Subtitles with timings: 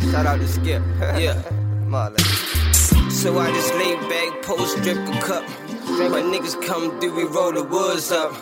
[0.00, 0.82] Shout out to Skip.
[1.00, 1.42] yeah.
[1.88, 2.20] Marlon.
[3.10, 5.44] So I just lay back, post, drip a cup.
[5.88, 8.32] My niggas come through, we roll the woods up.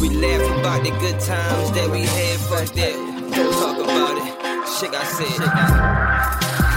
[0.00, 2.94] We laugh about the good times that we had, fuck that.
[3.34, 4.34] Don't talk about it.
[4.78, 5.40] Shit, I said.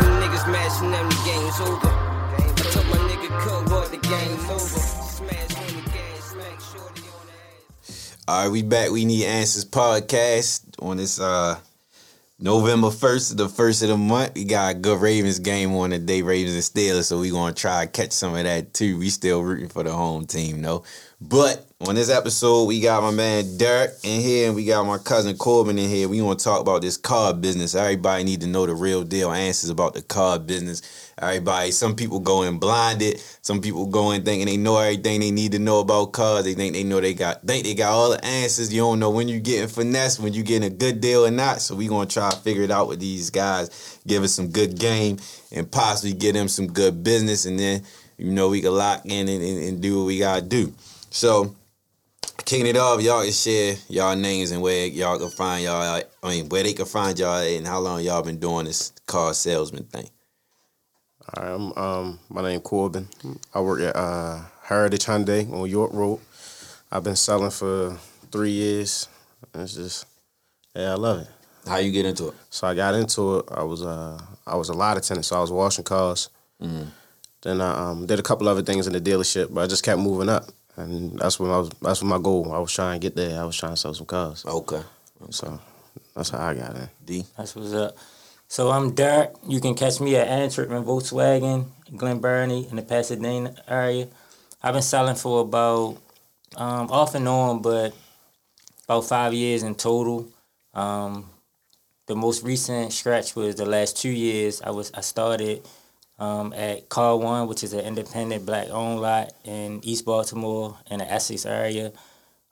[0.01, 1.87] Them niggas mashing them, the game's over.
[1.87, 4.59] I told my nigga cut what the game's over.
[4.59, 8.17] Smash on the gas, smack shorty on the ass.
[8.27, 8.89] All right, we back.
[8.91, 11.57] We need answers podcast on this uh
[12.39, 14.35] November first, the first of the month.
[14.35, 17.05] We got a good Ravens game on today, Ravens and Steelers.
[17.05, 18.99] So we gonna try to catch some of that too.
[18.99, 20.83] We still rooting for the home team, though.
[21.19, 24.97] But on this episode, we got my man Derek in here, and we got my
[24.97, 26.09] cousin Corbin in here.
[26.09, 27.75] We want to talk about this car business.
[27.75, 30.81] Everybody need to know the real deal answers about the car business.
[31.19, 33.19] Everybody, some people go in blinded.
[33.41, 36.45] Some people go in thinking they know everything they need to know about cars.
[36.45, 38.73] They think they know they got think they got all the answers.
[38.73, 41.61] You don't know when you're getting finesse, when you're getting a good deal or not.
[41.61, 44.79] So we gonna try to figure it out with these guys, give us some good
[44.79, 45.19] game,
[45.51, 47.83] and possibly get them some good business, and then
[48.17, 50.73] you know we can lock in and, and, and do what we gotta do.
[51.11, 51.55] So
[52.45, 56.01] kicking it off, y'all can share y'all names and where y'all can find y'all.
[56.23, 59.33] I mean, where they can find y'all and how long y'all been doing this car
[59.33, 60.09] salesman thing.
[61.35, 63.07] All right, I'm um my name Corbin.
[63.53, 66.19] I work at uh Heritage Hyundai on York Road.
[66.91, 67.97] I've been selling for
[68.31, 69.09] three years.
[69.53, 70.05] It's just
[70.75, 71.27] yeah, I love it.
[71.67, 72.33] How you get into it?
[72.49, 73.45] So I got into it.
[73.51, 76.29] I was uh I was a lot attendant, so I was washing cars.
[77.41, 79.99] Then I um, did a couple other things in the dealership, but I just kept
[80.01, 80.45] moving up,
[80.77, 81.69] and that's what I was.
[81.81, 82.51] That's what my goal.
[82.53, 83.41] I was trying to get there.
[83.41, 84.45] I was trying to sell some cars.
[84.45, 84.81] Okay.
[85.31, 85.59] So
[86.15, 86.89] that's how I got in.
[87.03, 87.25] D.
[87.35, 87.97] That's what's up.
[88.47, 89.33] So I'm Derek.
[89.47, 94.07] You can catch me at Antwerpen Volkswagen, Glen Burnie, in the Pasadena area.
[94.63, 95.97] I've been selling for about
[96.55, 97.93] um, off and on, but
[98.85, 100.27] about five years in total.
[100.73, 101.29] Um,
[102.05, 104.61] the most recent stretch was the last two years.
[104.61, 105.67] I was I started
[106.19, 110.99] um, at Car One, which is an independent black owned lot in East Baltimore in
[110.99, 111.91] the Essex area.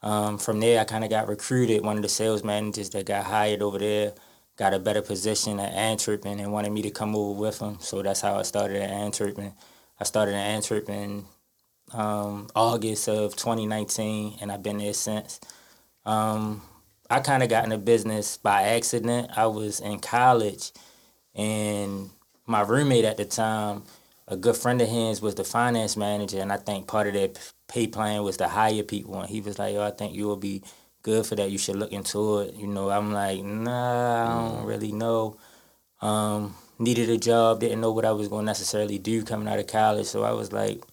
[0.02, 1.84] Um, from there, I kind of got recruited.
[1.84, 4.14] One of the sales managers that got hired over there
[4.58, 7.78] got a better position at Antwerp and wanted me to come over with him.
[7.80, 9.38] So that's how I started at Antwerp.
[10.00, 11.26] I started at Antwerp in
[11.92, 15.40] um, August of 2019, and I've been there since.
[16.06, 16.62] Um,
[17.10, 19.32] I kind of got in the business by accident.
[19.36, 20.72] I was in college,
[21.34, 22.10] and
[22.46, 23.84] my roommate at the time,
[24.28, 27.30] a good friend of his, was the finance manager, and I think part of their
[27.68, 29.20] pay plan was to hire people.
[29.20, 30.64] And he was like, "Yo, I think you will be
[31.04, 31.52] good for that.
[31.52, 35.38] You should look into it." You know, I'm like, "Nah, I don't really know."
[36.02, 39.60] Um, needed a job, didn't know what I was going to necessarily do coming out
[39.60, 40.84] of college, so I was like,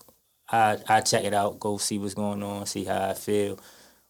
[0.51, 3.59] I I check it out, go see what's going on, see how I feel.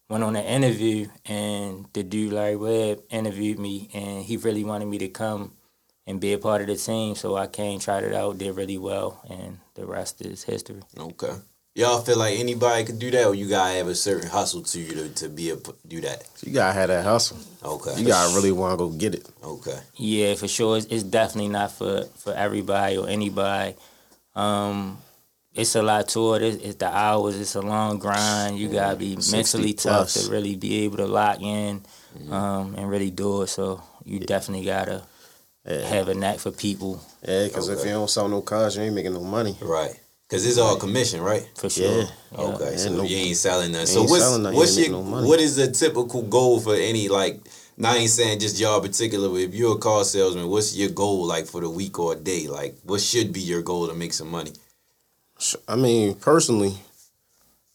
[0.09, 4.87] Went on an interview, and the dude Larry Webb interviewed me, and he really wanted
[4.87, 5.53] me to come
[6.05, 7.15] and be a part of the team.
[7.15, 10.81] So I came, tried it out, did really well, and the rest is history.
[10.97, 11.33] Okay.
[11.75, 14.79] Y'all feel like anybody could do that, or you gotta have a certain hustle to
[14.79, 16.23] you to, to be able to do that?
[16.45, 17.37] You gotta have that hustle.
[17.63, 17.95] Okay.
[17.99, 19.27] You gotta really want to go get it.
[19.43, 19.79] Okay.
[19.95, 20.77] Yeah, for sure.
[20.77, 23.75] It's, it's definitely not for for everybody or anybody.
[24.35, 24.99] Um,
[25.55, 26.41] it's a lot to it.
[26.43, 27.39] It's, it's the hours.
[27.39, 28.59] It's a long grind.
[28.59, 30.25] You gotta be 60 mentally tough plus.
[30.25, 31.81] to really be able to lock in
[32.29, 33.47] um, and really do it.
[33.47, 35.01] So you definitely gotta Yeah,
[35.65, 37.45] have a knack for people yeah.
[37.47, 39.57] Because if you don't sell no cars, you ain't making no money.
[39.61, 39.97] Right.
[40.29, 41.47] Cause it's all commission, right?
[41.55, 42.01] for sure.
[42.01, 42.07] Yeah.
[42.39, 43.87] Okay, Yeah, so no- you ain't selling nothing.
[43.87, 47.39] So what's nothing, what's your no what is the typical goal for any like?
[47.77, 50.89] Now I ain't saying just y'all particular, but if you're a car salesman, what's your
[50.89, 52.47] goal like for the week or day?
[52.47, 54.53] Like, what should be your goal to make some money?
[55.67, 56.77] I mean, personally,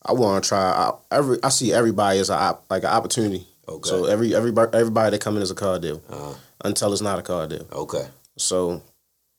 [0.04, 0.59] I want to try.
[0.59, 3.47] I, every I see everybody as a like an opportunity.
[3.69, 3.88] Okay.
[3.88, 7.19] So every everybody everybody that come in is a car deal Uh, until it's not
[7.19, 7.66] a car deal.
[7.72, 8.06] okay.
[8.36, 8.82] So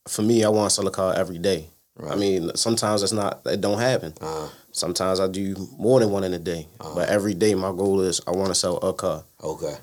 [0.07, 1.67] for me, I want to sell a car every day.
[1.95, 2.11] Right.
[2.13, 3.41] I mean, sometimes it's not.
[3.45, 4.13] It don't happen.
[4.21, 6.67] Uh, Sometimes I do more than one in a day.
[6.77, 9.23] But every day, my goal is I want to sell a car.
[9.43, 9.75] okay.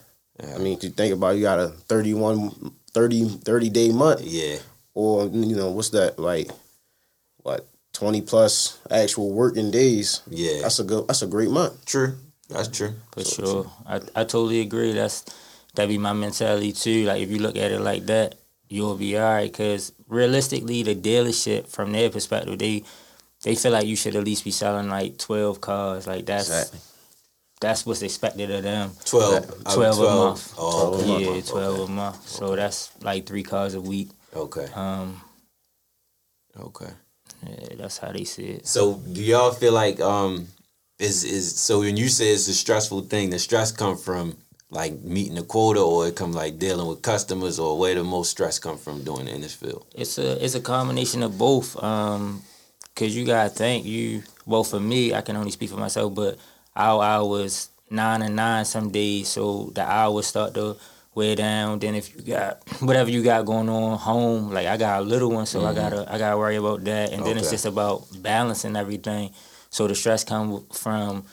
[0.42, 0.54] Yeah.
[0.54, 4.20] I mean, if you think about it, you got a 31, 30, 30 day month,
[4.22, 4.58] yeah.
[4.92, 6.50] or you know, what's that like?
[7.42, 10.20] What twenty plus actual working days?
[10.28, 10.60] Yeah.
[10.62, 11.08] That's a good.
[11.08, 11.84] That's a great month.
[11.86, 12.16] True.
[12.50, 12.94] That's true.
[13.12, 13.70] For sure.
[13.86, 14.92] I, I totally agree.
[14.92, 15.24] That's
[15.76, 17.04] that be my mentality too.
[17.04, 18.34] Like if you look at it like that,
[18.68, 19.52] you'll be all right.
[19.52, 22.82] Cause realistically, the dealership from their perspective, they
[23.42, 26.06] they feel like you should at least be selling like twelve cars.
[26.06, 26.80] Like that's Exactly.
[27.60, 28.90] that's what's expected of them.
[29.04, 29.34] 12.
[29.34, 30.54] out of 12 a month.
[30.58, 31.04] Oh, okay.
[31.04, 31.48] Twelve a yeah, month.
[31.50, 32.28] twelve a month.
[32.28, 34.08] So that's like three cars a week.
[34.34, 34.66] Okay.
[34.74, 35.20] Um,
[36.58, 36.88] Okay.
[37.46, 38.66] yeah, that's how they see it.
[38.66, 40.48] So do y'all feel like um
[40.98, 44.36] is is so when you say it's a stressful thing, the stress come from
[44.70, 48.30] like meeting the quota, or it come like dealing with customers, or where the most
[48.30, 49.86] stress come from doing it in this field?
[49.94, 51.80] It's a it's a combination of both.
[51.82, 52.42] Um,
[52.94, 54.22] cause you gotta think you.
[54.44, 56.38] Well, for me, I can only speak for myself, but
[56.74, 60.76] our hours nine and nine some days, so the hours start to
[61.14, 61.78] wear down.
[61.78, 65.30] Then if you got whatever you got going on home, like I got a little
[65.30, 67.12] one, so I gotta I gotta worry about that.
[67.12, 69.30] And then it's just about balancing everything.
[69.70, 71.24] So the stress come from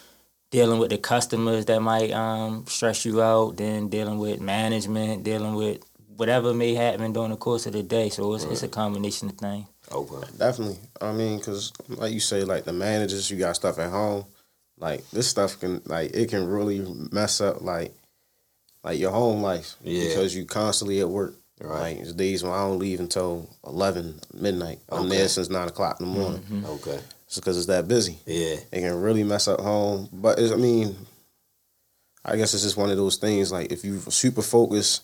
[0.54, 5.56] dealing with the customers that might um, stress you out, then dealing with management, dealing
[5.56, 5.84] with
[6.16, 8.10] whatever may happen during the course of the day.
[8.10, 9.68] So it's, it's a combination of things.
[9.92, 10.28] Okay.
[10.38, 10.78] Definitely.
[11.02, 14.26] I mean, cause like you say, like the managers, you got stuff at home.
[14.78, 17.92] Like this stuff can, like, it can really mess up, like,
[18.84, 19.76] like your home life.
[19.82, 20.08] Yeah.
[20.08, 21.34] Because you constantly at work.
[21.62, 21.80] Right.
[21.80, 24.80] Like it's days when I don't leave until eleven midnight.
[24.90, 25.18] I'm Okay.
[25.18, 26.66] there since nine o'clock in the morning.
[26.68, 27.00] Okay.
[27.34, 28.20] It's because it's that busy.
[28.28, 28.58] Yeah.
[28.72, 30.08] It can really mess up home.
[30.14, 30.96] But it's, I mean,
[32.24, 33.52] I guess it's just one of those things.
[33.52, 35.02] Like if you super focus,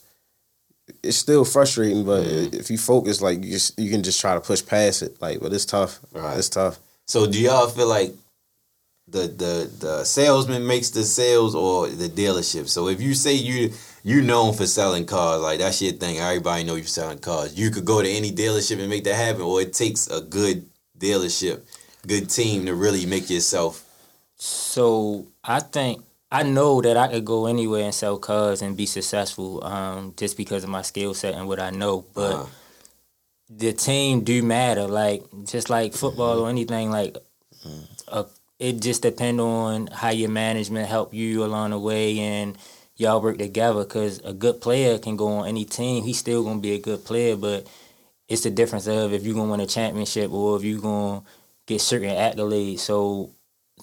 [1.02, 2.06] it's still frustrating.
[2.06, 2.56] But Mm-hmm.
[2.56, 5.20] if you focus, like you, just, you can just try to push past it.
[5.20, 6.00] Like, but it's tough.
[6.14, 6.38] Right.
[6.38, 6.78] It's tough.
[7.08, 8.14] So do y'all feel like
[9.08, 12.70] the the the salesman makes the sales or the dealership?
[12.70, 13.72] So if you say you
[14.04, 16.20] you known for selling cars, like that's your thing.
[16.20, 17.58] Everybody know you're selling cars.
[17.58, 20.68] You could go to any dealership and make that happen, or it takes a good
[21.00, 21.62] dealership,
[22.08, 23.86] good team to really make yourself.
[24.36, 28.86] So I think I know that I could go anywhere and sell cars and be
[28.86, 32.06] successful, um, just because of my skill set and what I know.
[32.14, 32.46] But Uh-huh.
[33.50, 36.92] the team do matter, like just like football or anything.
[36.92, 37.18] Like,
[38.08, 38.24] uh,
[38.60, 42.58] it just depend on how your management help you along the way and
[42.96, 43.84] y'all work together.
[43.86, 46.04] Cause a good player can go on any team.
[46.04, 47.66] He's still gonna be a good player, but
[48.28, 51.24] it's the difference of if you're gonna win a championship or if you're gonna
[51.70, 52.80] get certain accolades.
[52.80, 53.30] So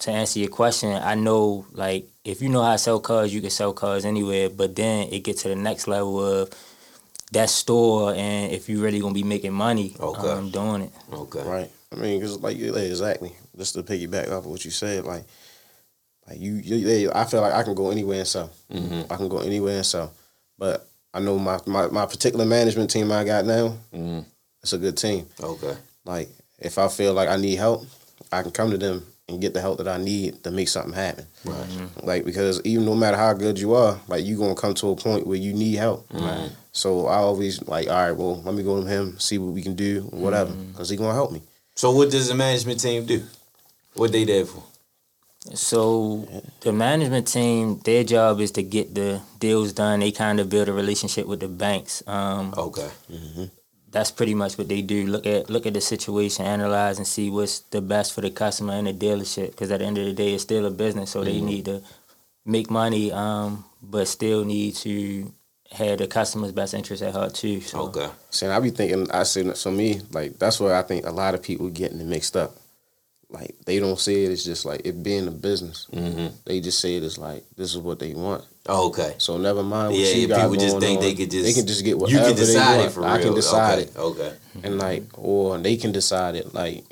[0.01, 3.41] to answer your question, I know like if you know how to sell cars, you
[3.41, 4.49] can sell cars anywhere.
[4.49, 6.49] But then it gets to the next level of
[7.31, 10.29] that store, and if you really gonna be making money Okay.
[10.29, 10.91] um, doing it.
[11.11, 11.41] Okay.
[11.43, 11.71] Right.
[11.91, 13.31] I mean, because like yeah, exactly.
[13.57, 15.23] Just to piggyback off of what you said, like,
[16.27, 18.51] like you, you I feel like I can go anywhere and sell.
[18.71, 19.11] Mm-hmm.
[19.11, 20.11] I can go anywhere and sell.
[20.57, 23.77] But I know my my, my particular management team I got now.
[23.93, 24.25] Mhm.
[24.61, 25.25] It's a good team.
[25.41, 25.75] Okay.
[26.05, 27.85] Like if I feel like I need help,
[28.31, 30.93] I can come to them and get the help that I need to make something
[30.93, 31.25] happen.
[31.43, 31.57] Right.
[31.57, 32.05] Mm-hmm.
[32.05, 34.95] Like because even no matter how good you are, like you gonna come to a
[34.95, 36.07] point where you need help.
[36.13, 36.49] Right.
[36.71, 39.61] So I always like, all right, well, let me go to him, see what we
[39.61, 40.71] can do, whatever, mm-hmm.
[40.71, 41.41] because he gonna help me.
[41.75, 43.23] So what does the management team do?
[43.93, 44.63] What they there for?
[45.53, 46.27] So
[46.61, 49.99] the management team, their job is to get the deals done.
[50.01, 52.03] They kind of build a relationship with the banks.
[52.07, 52.89] Um, Okay.
[53.11, 53.45] Mm-hmm.
[53.91, 55.07] That's pretty much what they do.
[55.07, 58.73] Look at look at the situation, analyze, and see what's the best for the customer
[58.73, 59.51] and the dealership.
[59.51, 61.81] Because at the end of the day, it's still a business, so they need to
[62.45, 65.31] make money, um, but still need to
[65.71, 67.61] have the customer's best interest at heart too.
[67.61, 68.09] So Okay.
[68.29, 71.33] See, I be thinking, I say, so me, like, that's where I think a lot
[71.33, 72.55] of people getting it mixed up.
[73.29, 75.85] Like, they don't see it It's just like it being a business.
[75.91, 76.27] Mm-hmm.
[76.45, 78.45] They just say it as like, this is what they want.
[78.69, 79.15] Okay.
[79.17, 81.03] So never mind what Yeah, you yeah, got people just think on.
[81.03, 82.93] they could just they can just get you whatever can decide they it want.
[82.93, 83.89] for I can decide okay.
[83.89, 84.33] it, Okay.
[84.63, 86.53] and like, or they can decide it.
[86.53, 86.83] Like,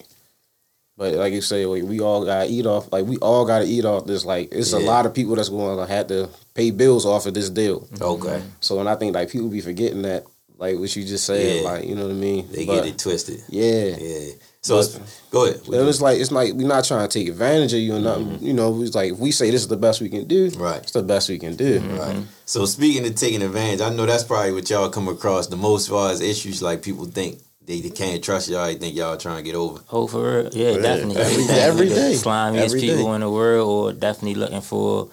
[0.97, 2.91] but like you say, like, we all gotta eat off.
[2.91, 4.23] Like, we all gotta eat off this.
[4.25, 7.33] Like, it's a lot of people that's going to have to pay bills off of
[7.33, 7.87] this deal.
[7.99, 8.41] Okay.
[8.61, 10.23] So, and I think like people be forgetting that,
[10.57, 11.69] like what you just said, Yeah.
[11.69, 12.47] like you know what I mean.
[12.51, 13.41] They But, get it twisted.
[13.49, 13.97] Yeah.
[13.97, 14.31] Yeah.
[14.65, 15.61] So it's- go ahead.
[15.69, 18.39] But it's like it's like we're not trying to take advantage of you or nothing.
[18.41, 20.81] You know, it's like if we say this is the best we can do, Right.
[20.81, 21.79] It's the best we can do.
[21.79, 22.17] Right.
[22.45, 25.81] So speaking of taking advantage, I know that's probably what y'all come across the most
[25.83, 28.65] as far as issues like people think they, they can't trust y'all.
[28.65, 29.81] They think y'all trying to get over.
[29.91, 30.49] Oh, for real?
[30.53, 31.17] Yeah, Yeah, definitely.
[31.21, 32.17] every- Definitely every the.
[32.17, 33.15] Slimiest Every people day.
[33.15, 35.09] in the world, or definitely looking for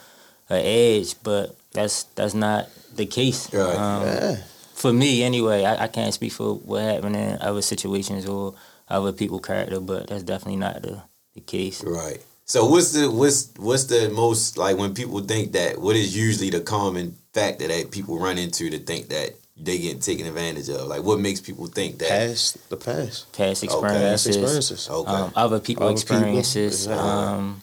[0.49, 3.52] an edge, but that's that's not the case.
[3.52, 3.76] Right.
[3.76, 4.37] Um, Yeah.
[4.75, 8.54] For me, anyway, I, I can't speak for what happened in other situations or
[8.92, 11.02] other people' character, but that's definitely not the,
[11.34, 11.82] the case.
[11.82, 12.20] Right.
[12.44, 16.50] So what's the what's what's the most like when people think that what is usually
[16.50, 20.87] the common factor that people run into to think that they get taken advantage of?
[20.88, 24.88] Like what makes people think that Past the past, Past past experiences, experiences.
[24.90, 25.11] Okay.
[25.11, 27.08] um, other people Other people, experiences, exactly.
[27.08, 27.62] um,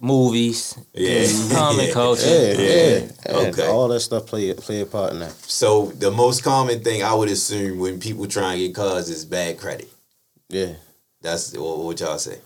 [0.00, 1.26] movies, Yeah.
[1.52, 1.92] common Yeah.
[1.92, 2.26] culture.
[2.26, 3.36] Yeah, yeah, yeah.
[3.48, 3.66] Okay.
[3.66, 5.32] All that stuff play play a part in that.
[5.32, 9.24] So the most common thing I would assume when people try and get cars is
[9.24, 9.90] bad credit.
[10.48, 10.74] Yeah,
[11.20, 12.38] That's what, what y'all say.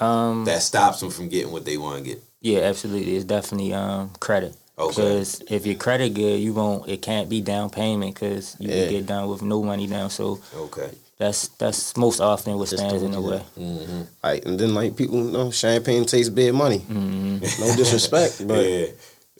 [0.00, 2.22] Um, That stops them from getting what they want to get.
[2.40, 3.16] Yeah, absolutely.
[3.16, 4.54] It's definitely um credit.
[4.78, 4.90] Okay.
[4.90, 6.88] Because if your credit good, you won't.
[6.88, 8.82] It can't be down payment because you Yeah.
[8.84, 10.10] can get down with no money down.
[10.10, 10.90] So Okay.
[11.18, 13.42] that's that's most often what Just stands in the way.
[13.58, 14.02] Mm-hmm.
[14.22, 16.80] like and then like people you know champagne tastes bad money.
[16.80, 17.60] Mm-hmm.
[17.64, 18.86] No disrespect, but yeah.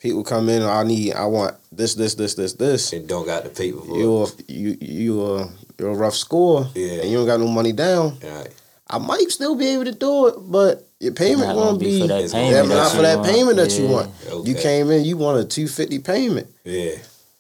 [0.00, 0.62] People come in.
[0.62, 1.14] I need.
[1.14, 2.92] I want this, this, this, this, this.
[2.92, 6.68] And don't got the paper for You're you you uh you're a rough score.
[6.74, 7.02] Yeah.
[7.02, 8.18] And you don't got no money down.
[8.20, 8.28] it.
[8.28, 8.48] Right.
[8.88, 11.96] I might still be able to do it, but your payment Not won't gonna be
[11.96, 12.50] be for that payment.
[12.54, 13.30] yeah, that not for you that want.
[13.30, 13.90] payment that you Yeah.
[13.92, 14.10] want.
[14.28, 14.48] Okay.
[14.50, 16.46] You came in, you want a two fifty payment.
[16.64, 16.92] Yeah.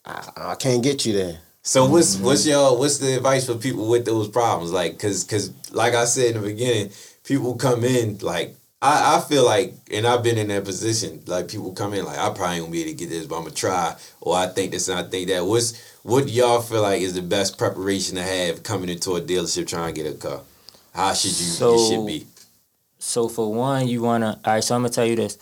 [0.04, 1.38] I, I can't get you there.
[1.62, 2.24] So what's Mm-hmm.
[2.24, 4.72] what's your what's the advice for people with those problems?
[4.72, 6.90] Like, cause cause like I said in the beginning,
[7.24, 11.22] people come in like I, I feel like, and I've been in that position.
[11.26, 13.42] Like people come in like I probably won't be able to get this, but I'm
[13.44, 13.96] gonna try.
[14.20, 15.44] Or I think this and I think that.
[15.44, 19.66] What's what y'all feel like is the best preparation to have coming into a dealership
[19.66, 20.40] trying to get a car?
[20.94, 22.26] How should you So- it should be?
[22.98, 24.40] So for one, you wanna.
[24.44, 24.64] All right.
[24.64, 25.38] So I'm gonna tell you this.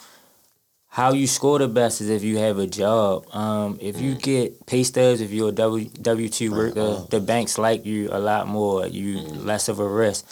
[0.88, 3.26] How you score the best is if you have a job.
[3.34, 4.22] Um, if you mm.
[4.22, 7.06] get pay stubs, if you're a W W two worker, uh-huh.
[7.10, 8.86] the banks like you a lot more.
[8.86, 9.44] You mm.
[9.44, 10.24] less of a risk.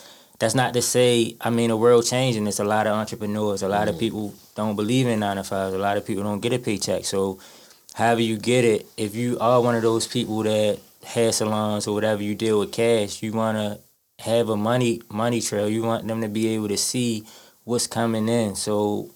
[0.43, 1.37] That's not to say.
[1.41, 2.49] I mean, the world changing.
[2.49, 3.63] It's a lot of entrepreneurs.
[3.63, 5.73] A lot of people don't believe in nine to fives.
[5.73, 7.05] A lot of people don't get a paycheck.
[7.05, 7.39] So,
[7.95, 11.95] however you get it, if you are one of those people that hair salons or
[11.95, 13.79] whatever you deal with cash, you wanna
[14.19, 15.69] have a money money trail.
[15.69, 17.25] You want them to be able to see
[17.63, 18.57] what's coming in.
[18.57, 19.13] So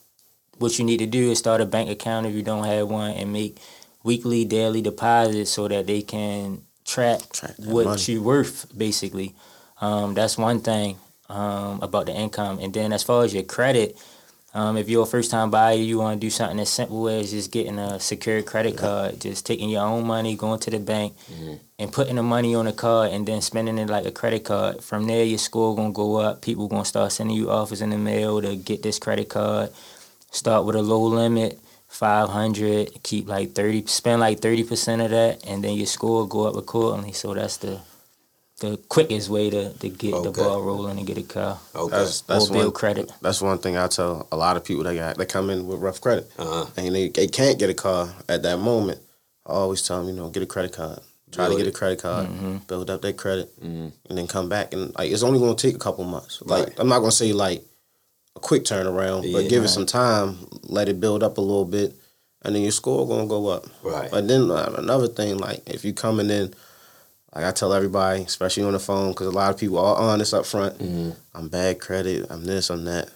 [0.58, 3.10] what you need to do is start a bank account if you don't have one
[3.10, 3.58] and make
[4.04, 8.02] weekly, daily deposits so that they can track, Track what money.
[8.06, 9.34] you worth basically.
[9.80, 12.58] Um, that's one thing um, about the income.
[12.60, 13.96] And then as far as your credit,
[14.54, 17.30] um, if you're a first time buyer, you want to do something as simple as
[17.30, 21.12] just getting a secured credit card, just taking your own money, going to the bank,
[21.78, 24.82] and putting the money on the card, and then spending it like a credit card.
[24.82, 26.40] From there, your score gonna go up.
[26.40, 29.70] People gonna start sending you offers in the mail to get this credit card.
[30.30, 33.02] Start with a low limit, five hundred.
[33.02, 36.56] Keep like thirty, spend like thirty percent of that, and then your score go up
[36.56, 37.12] accordingly.
[37.12, 37.80] So that's the
[38.60, 41.94] the quickest way to, to get the ball rolling and get a car Okay.
[41.96, 43.12] That's that's or build one credit.
[43.20, 45.78] that's one thing I tell a lot of people that got they come in with
[45.80, 46.66] rough credit Uh-huh.
[46.76, 49.00] and they, they can't get a car at that moment.
[49.44, 51.00] I always tell them, you know, get a credit card.
[51.32, 51.74] Try Build to get it.
[51.76, 52.56] a credit card, Mm-hmm.
[52.66, 53.92] build up that credit, Mhm.
[54.08, 56.40] and then come back and like it's only going to take a couple months.
[56.42, 56.74] Like Right.
[56.78, 57.62] I'm not going to say like
[58.36, 59.32] a quick turnaround, Yeah.
[59.34, 59.70] but give Right.
[59.70, 60.48] it some time.
[60.62, 61.94] Let it build up a little bit,
[62.42, 63.66] and then your score going to go up.
[63.82, 64.10] Right.
[64.10, 66.54] But then uh, another thing, like if you coming in,
[67.34, 70.32] like I tell everybody, especially on the phone, because a lot of people are honest
[70.34, 70.78] up front.
[70.78, 71.16] Mhm.
[71.34, 72.26] I'm bad credit.
[72.30, 72.70] I'm this.
[72.70, 73.08] I'm that.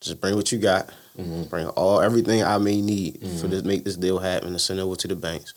[0.00, 0.88] Just bring what you got.
[1.18, 1.48] Mhm.
[1.50, 3.38] Bring all everything I may need Mm-hmm.
[3.38, 5.52] for this make this deal happen and send it over to the banks.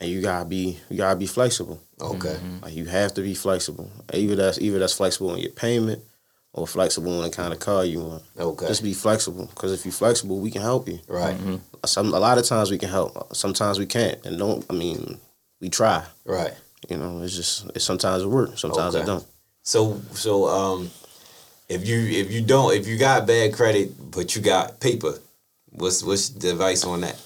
[0.00, 1.80] And you gotta be you gotta be flexible.
[2.00, 2.36] Okay.
[2.62, 3.90] Like you have to be flexible.
[4.12, 6.02] Either that's either that's flexible on your payment
[6.54, 8.22] or flexible on the kind of car you want.
[8.38, 8.66] Okay.
[8.66, 10.98] Just be flexible because if you're flexible, we can help you.
[11.06, 11.36] right.
[11.84, 13.36] Some a lot of times we can help.
[13.36, 14.24] Sometimes we can't.
[14.26, 14.64] And don't.
[14.70, 15.20] I mean,
[15.60, 16.04] we try.
[16.24, 16.54] Right.
[16.88, 18.60] You know, it's just it sometimes it works.
[18.60, 19.04] Sometimes Okay.
[19.04, 19.24] it don't.
[19.62, 20.90] So so um
[21.68, 25.18] if you if you don't if you got bad credit but you got paper,
[25.70, 27.16] what's what's the advice on that?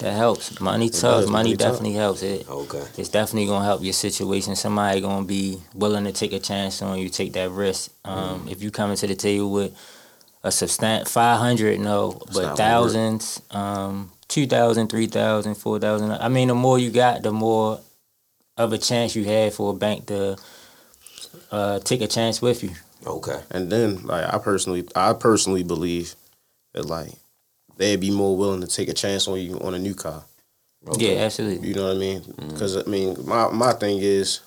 [0.00, 0.60] That helps.
[0.60, 1.00] Money does.
[1.00, 1.20] tough.
[1.26, 1.58] Money Money tough.
[1.74, 2.22] definitely helps.
[2.22, 2.82] It Okay.
[2.98, 4.56] it's definitely gonna help your situation.
[4.56, 7.92] Somebody gonna be willing to take a chance on you, take that risk.
[8.04, 9.72] Um, If you come into the table with
[10.42, 15.78] a substan five hundred, no, not but gonna thousands, um, two thousand, three thousand, four
[15.78, 16.10] thousand.
[16.10, 17.80] I mean, the more you got, the more
[18.56, 20.36] of a chance you had for a bank to
[21.50, 22.70] uh, take a chance with you.
[23.06, 23.40] Okay.
[23.50, 26.14] And then, like I personally, I personally believe
[26.72, 27.12] that like
[27.76, 30.24] they'd be more willing to take a chance on you on a new car.
[30.88, 31.16] okay.
[31.16, 31.68] Yeah, absolutely.
[31.68, 32.22] You know what I mean?
[32.48, 34.40] Because I mean, my my thing is,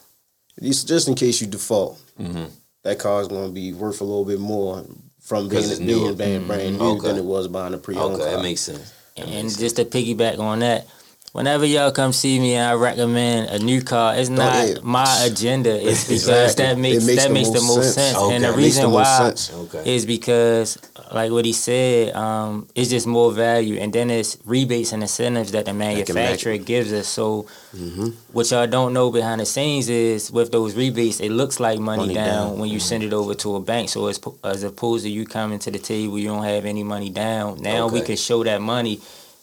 [0.62, 2.50] just just in case you default, Mhm.
[2.84, 4.84] that car is going to be worth a little bit more
[5.22, 6.14] from being it's being newer.
[6.14, 7.08] brand, brand new Okay.
[7.10, 8.32] than it was buying a pre-owned Okay, car.
[8.38, 8.94] that makes sense.
[9.18, 10.88] That And makes just to piggyback on that,
[11.34, 15.70] whenever y'all come see me and I recommend a new car, it's not my agenda.
[15.76, 16.66] It's because Exactly.
[16.66, 17.96] that makes, makes that the makes the most sense.
[17.96, 18.18] sense.
[18.18, 18.36] Okay.
[18.36, 19.34] And the reason the why.
[19.54, 19.96] Okay.
[19.96, 20.78] is because,
[21.14, 25.52] like what he said, um, it's just more value, and then it's rebates and incentives
[25.52, 27.08] that the manufacturer gives us.
[27.08, 28.08] So, Mm-hmm.
[28.32, 32.04] what y'all don't know behind the scenes is with those rebates, it looks like money,
[32.04, 32.50] Money down, down.
[32.52, 32.60] Mm-hmm.
[32.62, 33.90] when you send it over to a bank.
[33.90, 37.12] So, as, as opposed to you coming to the table, you don't have any money
[37.12, 37.62] down.
[37.62, 39.00] Now we can show that money,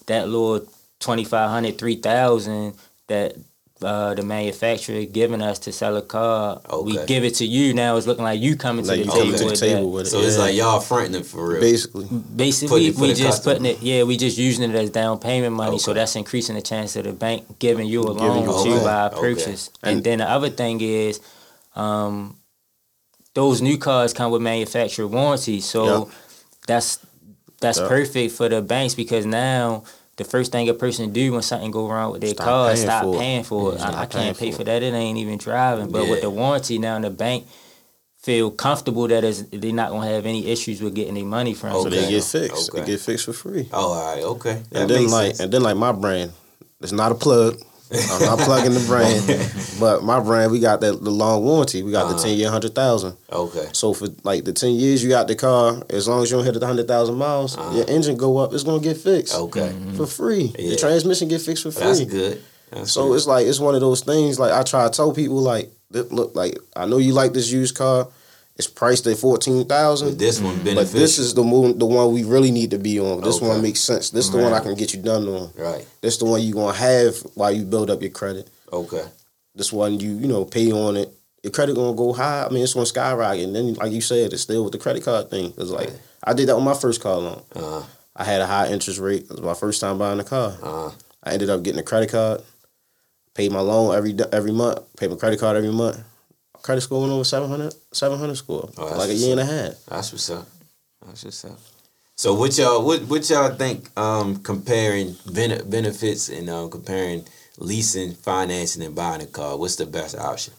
[0.07, 0.67] that little
[0.99, 2.73] 2500 3000
[3.07, 3.35] that
[3.81, 6.61] uh, the manufacturer giving us to sell a car.
[6.81, 7.73] We give it to you.
[7.73, 10.07] Now it's looking like you coming Like to the table to the with table with
[10.07, 10.09] it.
[10.11, 11.59] So it's like y'all fronting it for real.
[11.61, 12.07] basically.
[12.35, 13.55] Basically, Putting it for we the just customer.
[13.55, 13.81] putting it.
[13.83, 15.77] Yeah, we just using it as down payment money.
[15.77, 18.75] So that's increasing the chance of the bank giving you a Giving loan you to
[18.75, 18.83] loan.
[18.85, 19.19] buy a Okay.
[19.19, 19.69] purchase.
[19.83, 21.19] And- And then the other thing is,
[21.75, 22.37] um,
[23.33, 25.59] those new cars come with manufacturer warranty.
[25.59, 26.07] So Yep.
[26.67, 26.99] that's
[27.59, 27.87] that's Yep.
[27.89, 29.83] perfect for the banks because now.
[30.17, 32.81] The first thing a person do when something go wrong with their Stop car is
[32.81, 33.79] stop for paying for it.
[33.79, 34.65] Stop I, I can't pay for for it.
[34.65, 34.81] that.
[34.83, 35.89] It ain't even driving.
[35.91, 36.09] But Yeah.
[36.11, 37.45] with the warranty now, in the bank
[38.17, 41.73] feel comfortable that is they're not gonna have any issues with getting their money from.
[41.73, 41.89] So Okay.
[42.01, 42.69] they get fixed.
[42.73, 42.81] Okay.
[42.81, 43.69] They get fixed for free.
[43.71, 44.61] Oh, all right, okay.
[44.71, 45.39] That and then like sense.
[45.41, 46.31] and then like my brand,
[46.81, 47.61] it's not a plug.
[47.91, 51.83] I'm not plugging the brand, but my brand we got that the long warranty.
[51.83, 52.13] We got Uh-huh.
[52.15, 53.15] the ten year hundred thousand.
[53.31, 56.37] okay, So for like the ten years you got the car, as long as you
[56.37, 57.77] don't hit the hundred thousand miles, Uh-huh.
[57.77, 58.53] your engine go up.
[58.53, 60.53] It's gonna get fixed okay, for free.
[60.57, 60.71] Yeah.
[60.71, 61.83] The transmission get fixed for free.
[61.83, 62.41] that's good.
[62.71, 63.15] That's So good.
[63.15, 64.39] it's like it's one of those things.
[64.39, 67.75] Like I try to tell people, like look, like I know you like this used
[67.75, 68.07] car.
[68.57, 70.09] It's priced at fourteen thousand.
[70.11, 72.99] But this one But this is the one, the one we really need to be
[72.99, 73.21] on.
[73.21, 73.47] This Okay.
[73.47, 74.11] one makes sense.
[74.11, 75.51] This is the one I can get you done on.
[75.57, 75.85] right.
[76.01, 78.47] This is the one you gonna have while you build up your credit.
[78.71, 79.03] Okay.
[79.55, 81.09] This one you you know pay on it.
[81.43, 82.45] Your credit gonna go high.
[82.45, 83.43] I mean, it's gonna skyrocket.
[83.43, 85.53] And then, like you said, it's still with the credit card thing.
[85.57, 85.91] It's like
[86.23, 87.41] I did that with my first car loan.
[87.53, 87.83] Uh,
[88.15, 89.23] I had a high interest rate.
[89.23, 90.57] It was my first time buying a car.
[90.63, 90.91] uh,
[91.23, 92.41] I ended up getting a credit card.
[93.33, 94.79] Paid my loan every every month.
[94.97, 95.99] Paid my credit card every month.
[96.65, 98.67] Credit score went over 700, 700 score.
[98.75, 99.73] Oh, like a what's year and a half.
[99.87, 100.47] that's what's up.
[101.05, 101.59] That's what's up.
[102.15, 107.23] So what y'all what what y'all think um comparing bene- benefits and um comparing
[107.59, 109.55] leasing, financing, and buying a car?
[109.57, 110.55] What's the best option?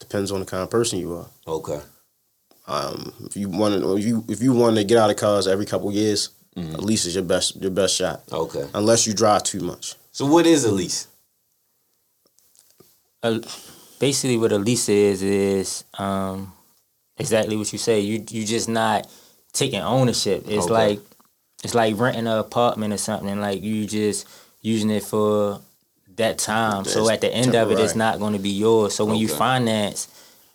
[0.00, 1.26] Depends on the kind of person you are.
[1.46, 1.80] Okay.
[2.66, 5.46] Um, if you want to, if you if you want to get out of cars
[5.46, 6.72] every couple years, Mhm.
[6.72, 8.22] at least is your best your best shot.
[8.32, 8.66] Okay.
[8.72, 9.96] Unless you drive too much.
[10.12, 11.08] So what is a lease?
[13.22, 13.40] Uh,
[13.98, 16.52] basically, what a lease is is um,
[17.18, 18.00] exactly what you say.
[18.00, 19.06] You you just not
[19.52, 20.44] taking ownership.
[20.46, 20.72] It's Okay.
[20.72, 21.00] like
[21.64, 23.40] it's like renting an apartment or something.
[23.40, 24.26] Like you just
[24.60, 25.60] using it for
[26.16, 26.84] that time.
[26.84, 28.94] so at the end of it, it's not going to be yours.
[28.94, 29.28] So when you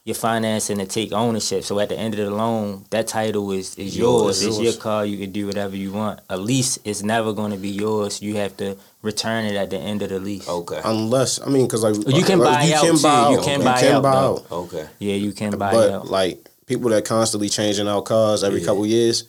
[0.04, 0.14] Okay.
[0.14, 0.70] finance.
[0.70, 1.64] You're financing to take ownership.
[1.64, 4.42] So at the end of the loan, that title is, is Yours.
[4.42, 4.44] yours.
[4.44, 4.74] It's Yours.
[4.76, 5.06] your car.
[5.06, 6.22] You can do whatever you want.
[6.30, 8.22] A lease is never going to be yours.
[8.22, 10.48] You have to return it at the end of the lease.
[10.48, 10.82] Okay.
[10.84, 13.02] Unless I mean, because like You can like, buy you out, can too.
[13.04, 13.44] buy You out.
[13.44, 14.04] can buy out,
[14.50, 14.58] though.
[14.64, 14.88] Okay.
[15.00, 16.08] Yeah, you can buy but out.
[16.08, 18.66] like people that constantly changing out cars every Yeah.
[18.68, 19.26] couple years,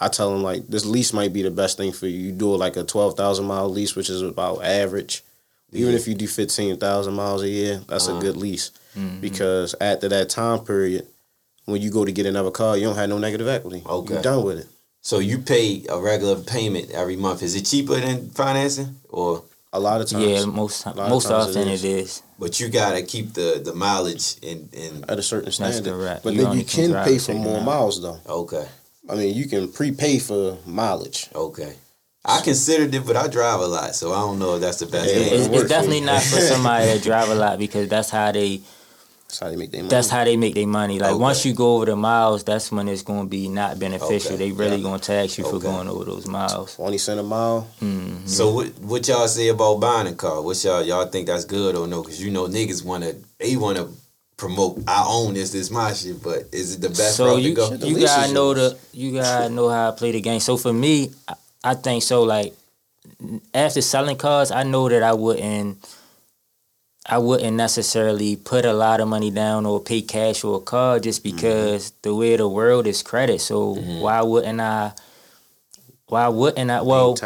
[0.00, 2.18] I tell them like this lease might be the best thing for you.
[2.18, 5.22] You do like a twelve thousand mile lease, which is about average.
[5.72, 8.18] Even if you do fifteen thousand miles a year, that's Uh-huh.
[8.18, 9.20] a good lease Mhm.
[9.20, 11.06] because after that time period,
[11.64, 13.82] when you go to get another car, you don't have no negative equity.
[13.86, 14.14] Okay.
[14.14, 14.68] you're done with it.
[15.00, 17.42] So you pay a regular payment every month.
[17.42, 19.42] Is it cheaper than financing, or
[19.74, 21.82] A lot of times, Yeah, most lot of most times often is.
[21.82, 22.22] it is.
[22.38, 25.84] but you gotta keep the the mileage in in at a certain standard.
[25.84, 26.22] correct.
[26.24, 28.20] But You then you can can pay for more miles though.
[28.28, 28.66] okay
[29.08, 31.28] I mean, you can prepay for mileage.
[31.34, 31.72] okay.
[32.24, 34.86] I considered it, but I drive a lot, so I don't know if that's the
[34.86, 35.12] best.
[35.12, 35.34] Yeah, thing.
[35.34, 36.06] It's, it's definitely you.
[36.06, 38.60] not for somebody that drive a lot because that's how they
[39.26, 39.90] That's how they make their money.
[39.90, 40.98] that's how they make their money.
[41.00, 44.34] Like once you go over the miles, that's when it's going to be not beneficial.
[44.34, 44.36] Okay.
[44.36, 44.82] They really Yeah.
[44.84, 46.76] going to tax you for going over those miles.
[46.76, 47.62] twenty cent a mile.
[47.80, 50.40] hmm So what what y'all say about buying a car?
[50.42, 52.02] What y'all y'all think that's good or no?
[52.02, 53.88] Because you know niggas wanna they wanna
[54.36, 57.54] promote I own this, this my shit, but is it the best so you to
[57.78, 57.86] go?
[57.86, 60.38] You lease gotta know the you gotta know how to play the game.
[60.40, 62.22] So for me, I, I think so.
[62.22, 62.54] Like
[63.54, 65.78] after selling cars, I know that I wouldn't.
[67.04, 71.00] I wouldn't necessarily put a lot of money down or pay cash for a car
[71.00, 71.36] just Mm-hmm.
[71.36, 73.40] because the way the world is credit.
[73.40, 74.92] So why wouldn't I?
[76.06, 76.82] Why wouldn't I?
[76.82, 77.16] Well,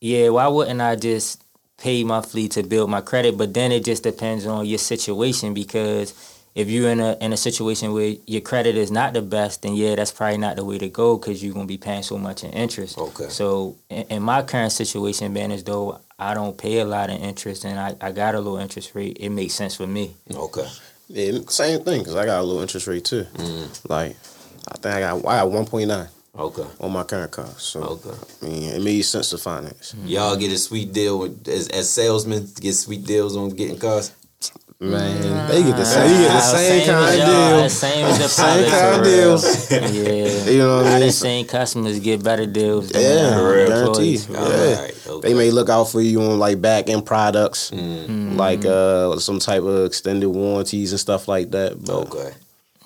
[0.00, 1.42] yeah, why wouldn't I just
[1.76, 3.36] pay monthly to build my credit?
[3.36, 6.14] But then it just depends on your situation because
[6.56, 9.74] if you're in a in a situation where your credit is not the best, then
[9.74, 12.42] yeah, that's probably not the way to go because you're gonna be paying so much
[12.44, 12.96] in interest.
[12.98, 13.28] Okay.
[13.28, 17.20] So in, in my current situation, being as though I don't pay a lot of
[17.20, 20.14] interest and I, I got a low interest rate, it makes sense for me.
[20.34, 20.66] Okay.
[21.08, 22.02] Yeah, same thing.
[22.04, 23.24] Cause I got a little interest rate too.
[23.34, 24.16] Mm, Like,
[24.72, 26.64] I think I got I got one point nine okay.
[26.80, 27.50] on my current car.
[27.58, 28.16] So Okay.
[28.42, 29.94] I mean, it made sense to finance.
[30.06, 34.10] Y'all get a sweet deal with, as, as salesmen get sweet deals on getting cars.
[34.78, 37.70] Man, they get the same, you get the Ah, same, kind of y'all, deal.
[37.70, 39.70] Same as the Same kind of deals.
[39.70, 40.50] Yeah.
[40.50, 41.00] You know what I I mean?
[41.00, 44.26] done seen customers get better deals than Yeah, guaranteed.
[44.28, 44.38] Yeah.
[44.38, 44.94] All right.
[45.08, 45.28] Okay.
[45.28, 49.38] They may look out for you on like back end products, Mm, like uh some
[49.38, 51.82] type of extended warranties and stuff like that.
[51.82, 52.32] But okay.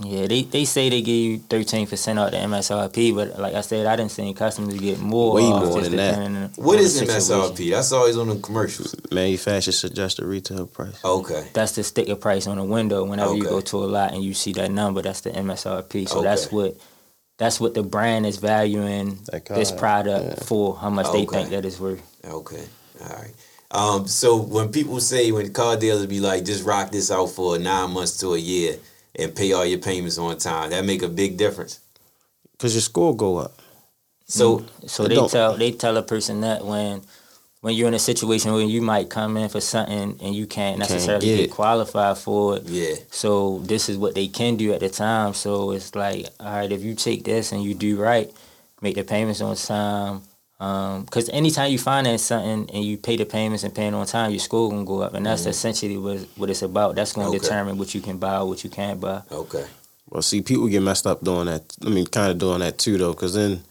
[0.03, 3.61] Yeah, they, they say they give you thirteen percent off the MSRP, but like I
[3.61, 5.35] said, I didn't see any customers get more.
[5.35, 6.11] Way off more than that.
[6.15, 7.01] depending on What the is.
[7.03, 7.71] MSRP?
[7.71, 8.95] That's always on the commercials.
[9.13, 11.05] manufacturer suggested retail price.
[11.05, 11.49] Okay.
[11.53, 13.05] That's the sticker price on the window.
[13.05, 16.09] Whenever you go to a lot and you see that number, that's the MSRP.
[16.09, 16.29] So Okay.
[16.29, 16.77] that's what
[17.37, 20.45] that's what the brand is valuing That this product yeah.
[20.45, 22.03] for, how much they think that is worth.
[22.25, 22.65] Okay.
[23.03, 23.33] All right.
[23.71, 27.59] Um, so when people say when car dealers be like, just rock this out for
[27.59, 28.77] nine months to a year
[29.21, 31.81] and pay all your payments on time, that make a big difference.
[32.59, 33.59] Cause your score go up.
[34.27, 34.91] So mm.
[34.91, 37.03] So they don't- tell they tell a person that when
[37.63, 40.79] when you're in a situation where you might come in for something and you can't
[40.79, 42.63] necessarily get get, qualified for it.
[42.65, 42.95] Yeah.
[43.11, 45.35] So this is what they can do at the time.
[45.35, 48.31] So it's like, all right, if you take this and you do right,
[48.81, 50.23] make the payments on time.
[50.61, 54.41] Because anytime you finance something and you pay the payments and paying on time, your
[54.41, 56.95] score gonna go up, and that's essentially what what it's about.
[56.97, 57.37] That's gonna Mm-hmm.
[57.37, 57.43] Okay.
[57.45, 59.23] determine what you can buy, or what you can't buy.
[59.33, 59.65] Okay.
[60.11, 61.63] Well, see, people get messed up doing that.
[61.87, 63.63] I mean, kind of doing that too, though, because then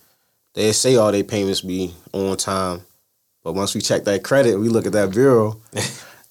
[0.56, 2.82] they say all their payments be on time,
[3.44, 5.62] but once we check that credit, we look at that bureau.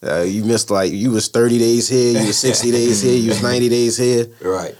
[0.00, 3.30] Uh, you missed like you was thirty days here, you was sixty days here, you
[3.30, 4.26] was ninety days here.
[4.40, 4.76] Right.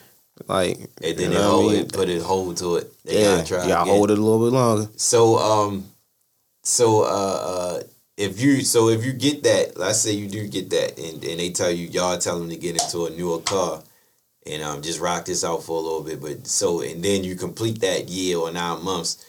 [0.46, 1.84] Like, And then you they know what I hold mean?
[1.84, 3.04] it, put it hold to it.
[3.04, 3.94] They yeah, gotta try yeah, again.
[3.94, 4.88] hold it a little bit longer.
[4.96, 5.84] So um,
[6.62, 7.82] so uh, uh,
[8.16, 11.40] if you so if you get that, let's say you do get that, and, and
[11.40, 13.82] they tell you y'all tell them to get into a newer car,
[14.46, 17.34] and um just rock this out for a little bit, but so and then you
[17.34, 19.24] complete that year or nine months.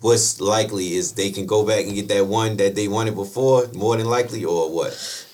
[0.00, 3.66] What's likely is they can go back and get that one that they wanted before,
[3.74, 5.26] more than likely, or what?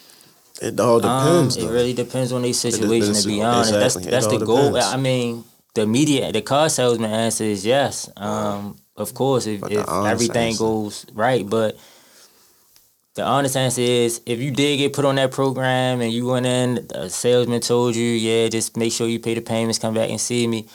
[0.62, 1.56] It all depends.
[1.58, 3.14] Um, it really depends on their situation.
[3.14, 4.10] To be honest, exactly.
[4.10, 4.68] That's that's the goal.
[4.72, 4.86] depends.
[4.92, 8.08] I mean, the immediate the car salesman answer is yes.
[8.16, 11.76] Um, of course, if, if everything answer- goes right, but
[13.14, 16.46] the honest answer is if you did get put on that program and you went
[16.46, 20.10] in, a salesman told you, yeah, just make sure you pay the payments, come back
[20.10, 20.66] and see me.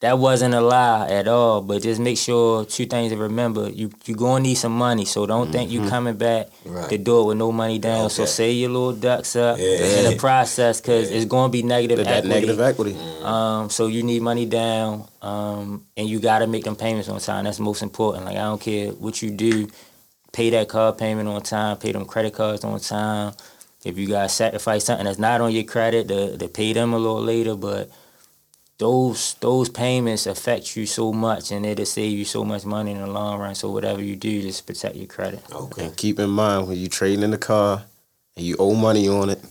[0.00, 3.70] That wasn't a lie at all, but just make sure two things to remember.
[3.70, 6.86] You you gonna need some money, so don't think you coming back Right.
[6.90, 8.10] to do it with no money down.
[8.10, 8.30] So Okay.
[8.30, 9.64] say your little ducks up Yeah.
[10.04, 12.28] in the process because it's gonna be negative that equity.
[12.28, 12.92] negative equity.
[12.92, 13.24] Mm.
[13.24, 17.18] Um, so you need money down, um, and you got to make them payments on
[17.18, 17.44] time.
[17.44, 18.26] That's most important.
[18.26, 19.66] Like I don't care what you do,
[20.30, 23.32] pay that car payment on time, pay them credit cards on time.
[23.82, 26.92] If you got to sacrifice something that's not on your credit, to, to pay them
[26.92, 27.88] a little later, but
[28.78, 32.98] those those payments affect you so much, and it'll save you so much money in
[32.98, 33.54] the long run.
[33.54, 35.42] So whatever you do, just protect your credit.
[35.50, 35.86] Okay.
[35.86, 37.84] And keep in mind when you trading in the car
[38.36, 39.42] and you owe money on it,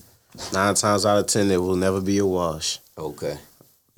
[0.54, 2.80] nine times out of ten it will never be a wash.
[2.98, 3.38] Okay.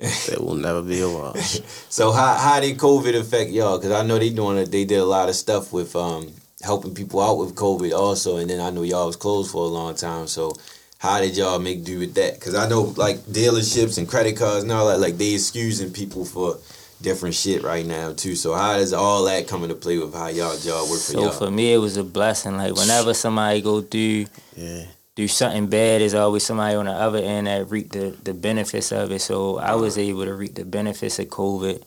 [0.00, 1.60] It will never be a wash.
[1.88, 3.78] So how how did COVID affect y'all?
[3.78, 4.70] Because I know they doing it.
[4.70, 8.48] They did a lot of stuff with um helping people out with COVID also, and
[8.48, 10.28] then I know y'all was closed for a long time.
[10.28, 10.54] So
[10.98, 12.34] how did y'all make do with that?
[12.34, 16.24] Because I know like dealerships and credit cards and all that, like they excusing people
[16.24, 16.58] for
[17.00, 18.34] different shit right now too.
[18.34, 21.20] So how does all that come into play with how y'all job work for So
[21.22, 21.30] y'all?
[21.32, 22.56] So for me, it was a blessing.
[22.56, 24.86] Like whenever somebody go through Yeah.
[25.14, 28.90] do something bad, there's always somebody on the other end that reap the, the benefits
[28.90, 29.20] of it.
[29.20, 31.80] So I was able to reap the benefits of COVID.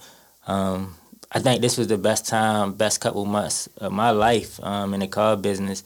[0.47, 0.95] Um,
[1.33, 5.01] I think this was the best time, best couple months of my life um, in
[5.01, 5.83] the car business.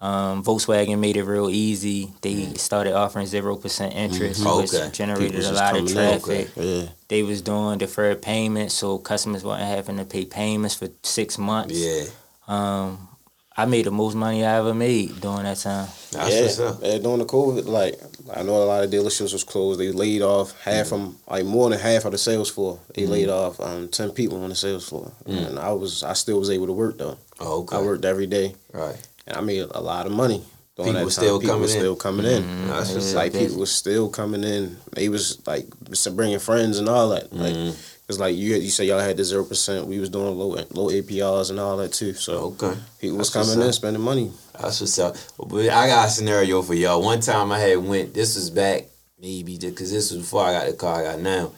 [0.00, 2.12] Um, Volkswagen made it real easy.
[2.22, 4.58] They started offering zero percent interest, Mhm.
[4.62, 4.90] which Okay.
[4.92, 6.20] generated People a lot of coming in.
[6.20, 6.48] traffic.
[6.56, 6.82] Yeah.
[7.08, 11.74] They was doing deferred payments, so customers weren't having to pay payments for six months.
[11.74, 12.04] yeah,
[12.46, 13.08] Um,
[13.56, 15.88] I made the most money I ever made during that time.
[16.12, 16.42] that's yeah.
[16.42, 16.78] what's up.
[16.80, 18.00] Yeah, during the COVID, like
[18.32, 19.80] I know a lot of dealerships was closed.
[19.80, 22.78] They laid off half from like more than half of the sales floor.
[22.94, 23.10] They Mm-hmm.
[23.12, 25.48] laid off um, ten people on the sales floor, Mm.
[25.48, 27.16] and I was I still was able to work though.
[27.40, 28.96] Oh, okay, I worked every day, right.
[29.28, 30.42] And I made a lot of money.
[30.76, 31.24] During People that time.
[31.24, 31.80] still people coming was in.
[31.80, 32.68] still coming in.
[32.68, 34.76] That's what's like people was still coming in.
[34.94, 37.32] They was like just bringing friends and all that.
[37.32, 37.74] Like Mhm.
[38.08, 39.86] it's like you you say y'all had the zero percent.
[39.88, 42.14] We was doing low low APRs and all that too.
[42.14, 42.78] So Okay.
[43.00, 44.30] people was That's what's coming in spending money.
[44.60, 45.16] That's what's up.
[45.36, 47.02] But I got a scenario for y'all.
[47.02, 48.14] One time I had went.
[48.14, 48.86] This was back
[49.20, 51.50] maybe because this was before I got the car I got now.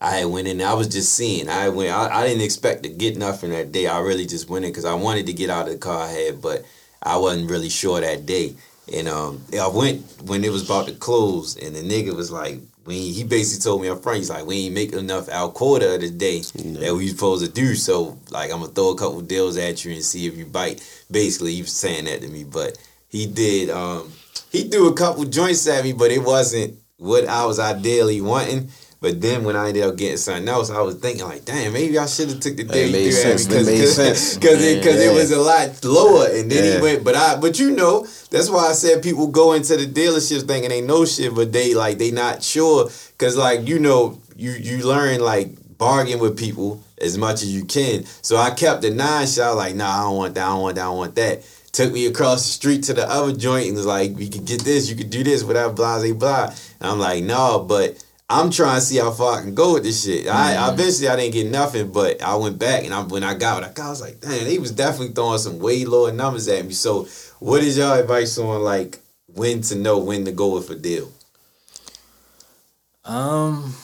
[0.00, 0.62] I had went in.
[0.62, 1.48] I was just seeing.
[1.48, 1.90] I went.
[1.90, 3.88] I, I didn't expect to get nothing that day.
[3.88, 6.12] I really just went in because I wanted to get out of the car I
[6.12, 6.62] had, but
[7.02, 8.54] I wasn't really sure that day.
[8.92, 12.58] And um, I went when it was about to close, and the nigga was like,
[12.84, 15.52] when he, he basically told me up front, he's like, we ain't make enough out
[15.52, 17.74] quarter of the day that we supposed to do.
[17.74, 20.82] So like, I'm gonna throw a couple deals at you and see if you bite.
[21.10, 23.68] Basically, he was saying that to me, but he did.
[23.68, 24.10] Um,
[24.50, 28.70] he threw a couple joints at me, but it wasn't what I was ideally wanting.
[29.00, 31.96] But then when I ended up getting something else, I was thinking like, damn, maybe
[31.98, 33.48] I should have took the day It made he threw at sense.
[33.48, 36.26] me It because it because it was a lot lower.
[36.26, 36.76] And then Yeah.
[36.76, 39.86] he went, but I but you know that's why I said people go into the
[39.86, 44.18] dealerships thinking they know shit, but they like they not sure because like you know
[44.36, 48.04] you you learn like bargain with people as much as you can.
[48.22, 50.74] So I kept the nine shot like, nah, I don't want that, I don't want
[50.74, 51.42] that, I don't want that.
[51.70, 54.62] Took me across the street to the other joint and was like, we could get
[54.64, 56.44] this, you could do this, whatever, blah, blah, blah.
[56.80, 59.84] And I'm like, no, but I'm trying to see how far I can go with
[59.84, 60.28] this shit.
[60.28, 63.34] I I eventually I didn't get nothing, but I went back and I when I
[63.34, 66.12] got what I got, I was like, damn, they was definitely throwing some way lower
[66.12, 66.72] numbers at me.
[66.74, 68.98] So what is your advice on like
[69.34, 71.10] when to know when to go with a deal?
[73.04, 73.74] Um,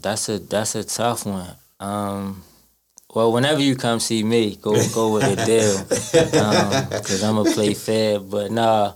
[0.00, 1.54] that's a that's a tough one.
[1.78, 2.42] Um,
[3.14, 5.76] Well, whenever you come see me, go go with a deal,
[6.42, 8.20] um, because I'm gonna play fair.
[8.20, 8.94] But nah,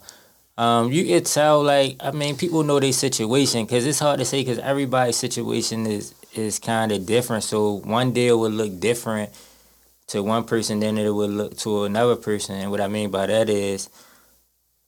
[0.56, 4.24] um, you can tell like I mean people know their situation because it's hard to
[4.24, 7.44] say because everybody's situation is is kind of different.
[7.44, 9.30] So one deal would look different
[10.08, 12.56] to one person than it would look to another person.
[12.56, 13.88] And what I mean by that is.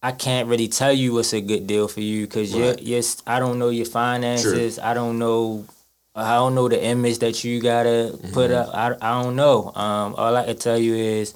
[0.02, 2.80] I can't really tell you what's a good deal for you because Right.
[2.80, 4.78] you're, you're, I don't know your finances.
[4.78, 5.64] I don't know
[6.16, 8.70] I don't know the image that you gotta put up.
[8.72, 9.70] I, I don't know.
[9.74, 11.34] Um, all I can tell you is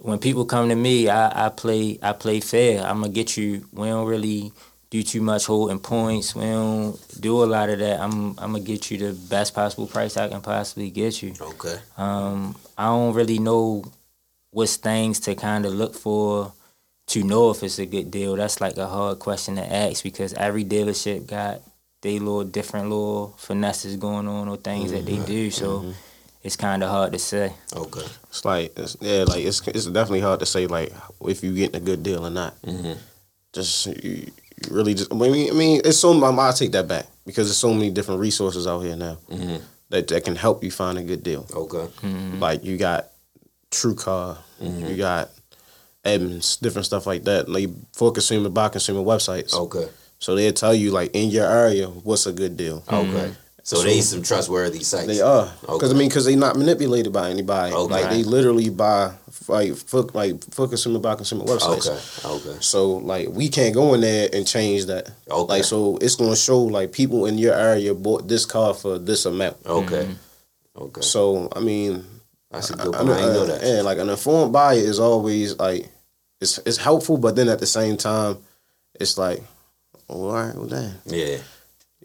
[0.00, 2.84] when people come to me, I, I play I play fair.
[2.84, 3.66] I'm gonna get you.
[3.72, 4.52] We don't really
[4.88, 6.34] do too much holding points.
[6.34, 8.00] We don't do a lot of that.
[8.00, 11.34] I'm I'm gonna get you the best possible price I can possibly get you.
[11.40, 11.76] Okay.
[11.98, 13.84] Um, I don't really know
[14.52, 16.52] what's things to kind of look for
[17.08, 18.36] to know if it's a good deal.
[18.36, 21.60] That's like a hard question to ask because every dealership got
[22.02, 25.50] they little different little finesses going on or things that they do.
[25.50, 25.92] So
[26.42, 27.52] it's kind of hard to say.
[27.74, 28.06] Okay.
[28.28, 31.76] It's like it's, yeah, like it's it's definitely hard to say like if you getting
[31.76, 32.60] a good deal or not.
[32.62, 32.96] Mhm.
[33.52, 34.32] Just you, you
[34.70, 37.72] really just I mean I mean it's so I take that back because there's so
[37.74, 39.60] many different resources out here now Mhm.
[39.90, 41.46] that that can help you find a good deal.
[41.52, 41.86] Okay.
[42.38, 43.08] Like you got
[43.70, 45.30] TrueCar, you got
[46.04, 47.48] Edmunds, different stuff like that.
[47.48, 49.52] Like for consumer by consumer websites.
[49.54, 49.88] Okay.
[50.18, 52.82] So they'll tell you like in your area what's a good deal.
[52.90, 53.32] Okay.
[53.76, 55.06] So, they some trustworthy sites.
[55.06, 55.94] They are because Okay.
[55.94, 57.72] I mean because they not manipulated by anybody.
[57.72, 57.92] Okay.
[57.92, 59.14] Like they literally buy
[59.46, 62.24] like for like for consumer by consumer websites.
[62.24, 62.48] Okay.
[62.50, 62.58] Okay.
[62.60, 65.10] So like we can't go in there and change that.
[65.30, 65.52] Okay.
[65.52, 69.24] Like so it's gonna show like people in your area bought this car for this
[69.24, 69.56] amount.
[69.64, 70.08] Okay.
[70.76, 71.00] Okay.
[71.00, 72.04] So I mean
[72.50, 73.10] That's a good I, point.
[73.10, 73.66] I, know, didn't know uh, that.
[73.66, 75.86] Yeah, like an informed buyer is always like
[76.40, 78.38] it's it's helpful, but then at the same time,
[78.98, 79.42] it's like,
[80.08, 81.38] oh, all right, well, damn, Yeah.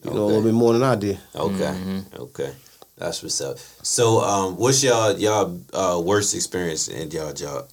[0.05, 1.19] You know a little bit more than I did.
[1.35, 2.01] Okay.
[2.17, 2.51] Okay.
[2.97, 3.57] That's what's up.
[3.83, 7.67] So, um, what's y'all y'all uh, worst experience in y'all job?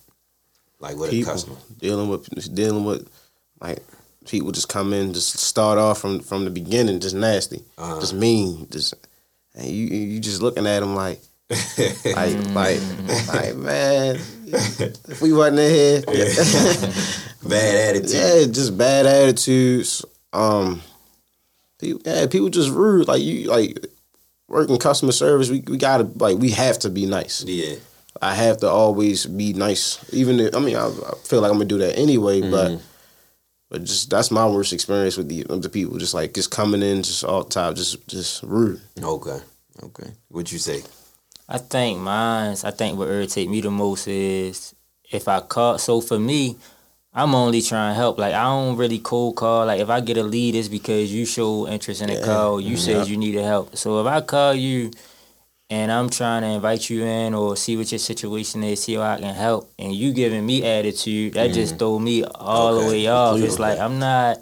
[0.81, 1.57] Like with a customer.
[1.79, 3.09] dealing with dealing with
[3.61, 3.79] like
[4.27, 8.01] people just come in, just start off from from the beginning, just nasty, Uh-huh.
[8.01, 8.95] just mean, just
[9.55, 11.21] and you you just looking at them like.
[12.17, 12.81] like, like,
[13.29, 14.17] like, man,
[14.47, 16.01] if we wasn't in here,
[17.43, 18.11] Bad attitude.
[18.11, 20.03] yeah, just bad attitudes.
[20.33, 20.81] Um,
[21.83, 23.09] people, yeah, people just rude.
[23.09, 23.79] Like you, like
[24.49, 25.51] working customer service.
[25.51, 27.45] We we gotta like we have to be nice.
[27.45, 27.77] Yeah.
[28.21, 29.99] I have to always be nice.
[30.13, 32.71] Even if, I mean, I, I feel like I'm gonna do that anyway, but.
[32.71, 32.87] Mm-hmm.
[33.69, 36.83] But just that's my worst experience with the with the people, just like just coming
[36.83, 38.83] in, just all the time, just just rude.
[39.03, 39.39] Okay.
[39.83, 40.11] Okay.
[40.29, 40.83] What you say?
[41.49, 42.65] I think mine's.
[42.65, 44.75] I think what irritate me the most is
[45.11, 45.79] if I call.
[45.79, 46.57] So for me,
[47.15, 48.19] I'm only trying to help.
[48.19, 49.67] Like I don't really cold call.
[49.67, 52.25] Like if I get a lead, it's because you show interest in the Yeah.
[52.25, 52.61] call.
[52.61, 52.85] You mm-hmm.
[52.85, 53.77] said you needed help.
[53.77, 54.91] So if I call you,
[55.69, 59.03] and I'm trying to invite you in or see what your situation is, see how
[59.03, 61.79] I can help, and you giving me attitude, that just mm-hmm.
[61.79, 63.39] throw me all the way off.
[63.39, 63.63] It's Okay.
[63.63, 64.39] like I'm not.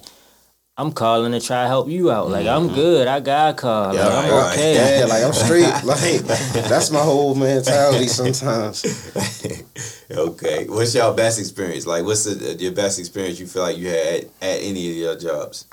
[0.80, 2.30] I'm calling to try to help you out.
[2.30, 3.06] Like I'm good.
[3.06, 3.94] I got a call.
[3.94, 5.00] Like, I'm right, okay.
[5.00, 5.74] Yeah, like I'm straight.
[5.84, 6.22] Like
[6.70, 8.84] that's my whole mentality sometimes.
[10.10, 10.66] okay.
[10.68, 11.86] What's y'all best experience?
[11.86, 15.16] Like, what's the, your best experience you feel like you had at any of your
[15.18, 15.66] jobs?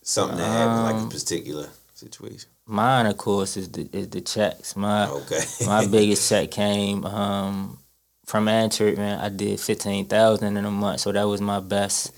[0.00, 2.48] Something that happened, like a Um, particular situation.
[2.66, 4.74] Mine, of course, is the is the checks.
[4.74, 5.40] My Okay.
[5.66, 7.78] my biggest check came um,
[8.24, 8.96] from Antwerp.
[8.96, 12.12] Man, I did fifteen thousand in a month, so that was my best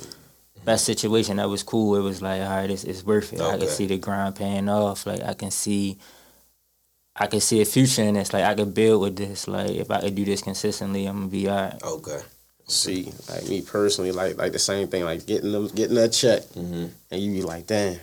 [0.65, 1.37] best situation.
[1.37, 1.97] That was cool.
[1.97, 3.41] It was like, all right, it's, it's worth it.
[3.41, 5.07] I can see the grind paying off.
[5.07, 5.99] Like I can see,
[7.17, 8.33] I can see a future in this.
[8.33, 9.47] Like I could build with this.
[9.47, 11.83] Like if I could do this consistently, I'm gonna be all right.
[11.83, 12.21] Okay.
[12.67, 16.43] See, like me personally, like like the same thing, like getting them getting that check,
[16.55, 16.91] Mhm.
[17.11, 17.99] and you be like, damn.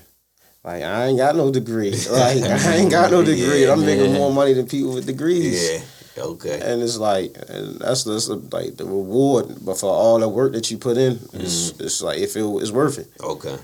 [0.63, 1.95] Like I ain't got no degree.
[2.11, 3.65] Like I ain't got no degree.
[3.65, 4.17] Yeah, I'm making yeah.
[4.17, 5.71] more money than people with degrees.
[5.71, 5.79] Yeah.
[6.17, 6.59] Okay.
[6.61, 10.69] And it's like, and that's that's like the reward, but for all the work that
[10.69, 11.83] you put in, it's, Mm-hmm.
[11.83, 13.07] it's like it feel it's worth it.
[13.21, 13.57] Okay.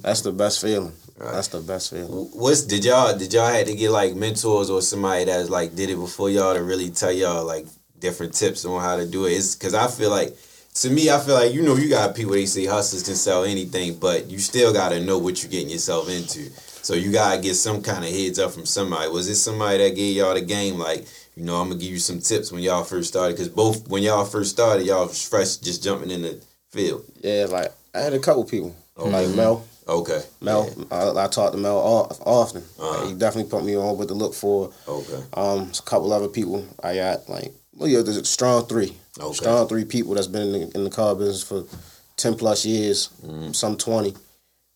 [0.00, 0.92] That's the best feeling.
[1.18, 1.32] Right.
[1.34, 2.08] That's the best feeling.
[2.32, 5.90] What's did y'all did y'all had to get like mentors or somebody that's like did
[5.90, 7.66] it before y'all to really tell y'all like
[7.98, 9.32] different tips on how to do it?
[9.32, 10.36] It's because I feel like
[10.74, 13.44] to me I feel like you know you got people they say hustlers can sell
[13.44, 16.50] anything, but you still got to know what you're getting yourself into.
[16.84, 19.10] So you gotta get some kind of heads up from somebody.
[19.10, 21.06] Was it somebody that gave y'all the game like?
[21.36, 24.02] You know, I'm gonna give you some tips when y'all first started, because both when
[24.02, 27.04] y'all first started, y'all was fresh, just jumping in the field.
[27.22, 29.64] Yeah, like I had a couple people, like Mel.
[29.88, 30.22] Okay.
[30.40, 30.84] Mel, Yeah.
[30.96, 31.76] I, I talk to Mel
[32.24, 32.62] often.
[32.78, 33.00] Uh-huh.
[33.00, 34.72] Like, he definitely put me on what to look for.
[34.86, 35.20] Okay.
[35.34, 39.34] Um, a couple other people I got like, well, yeah, there's a strong three, Okay.
[39.34, 41.64] strong three people that's been in the, in the car business for
[42.16, 43.52] ten plus years, Mm-hmm.
[43.52, 44.14] some twenty,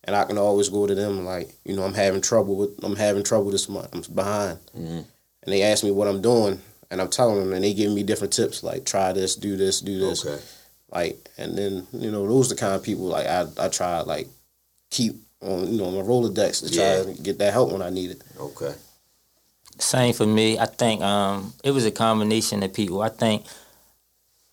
[0.04, 2.96] and I can always go to them like, you know, I'm having trouble with, I'm
[2.96, 5.00] having trouble this month, I'm behind, Mm-hmm.
[5.46, 8.02] And they ask me what I'm doing, and I'm telling them, and they give me
[8.02, 10.42] different tips like try this, do this, do this, Okay.
[10.90, 14.02] like, and then you know those are the kind of people like I I try
[14.02, 14.28] to, like
[14.90, 17.02] keep on you know my Rolodex to try Yeah.
[17.04, 18.22] to get that help when I need it.
[18.38, 18.74] Okay.
[19.78, 20.58] Same for me.
[20.58, 23.02] I think um, it was a combination of people.
[23.02, 23.44] I think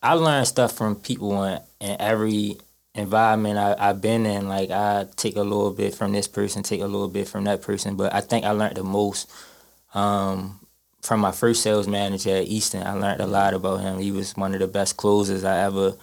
[0.02, 2.58] I learned stuff from people in, in every
[2.94, 4.50] environment I, I've been in.
[4.50, 7.62] Like I take a little bit from this person, take a little bit from that
[7.62, 7.96] person.
[7.96, 9.32] But I think I learned the most
[9.94, 10.60] um,
[11.04, 12.88] from my first sales manager at Easton.
[12.88, 14.00] I learned a lot about him.
[14.00, 15.96] He was one of the best closers I ever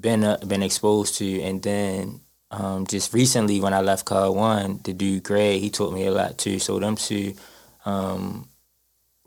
[0.00, 1.40] been uh, been exposed to.
[1.42, 5.92] And then um, just recently when I left Car One, the dude Greg, he taught
[5.92, 6.58] me a lot too.
[6.58, 7.34] So them two
[7.84, 8.48] um,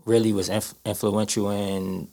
[0.06, 2.10] really was inf- influential in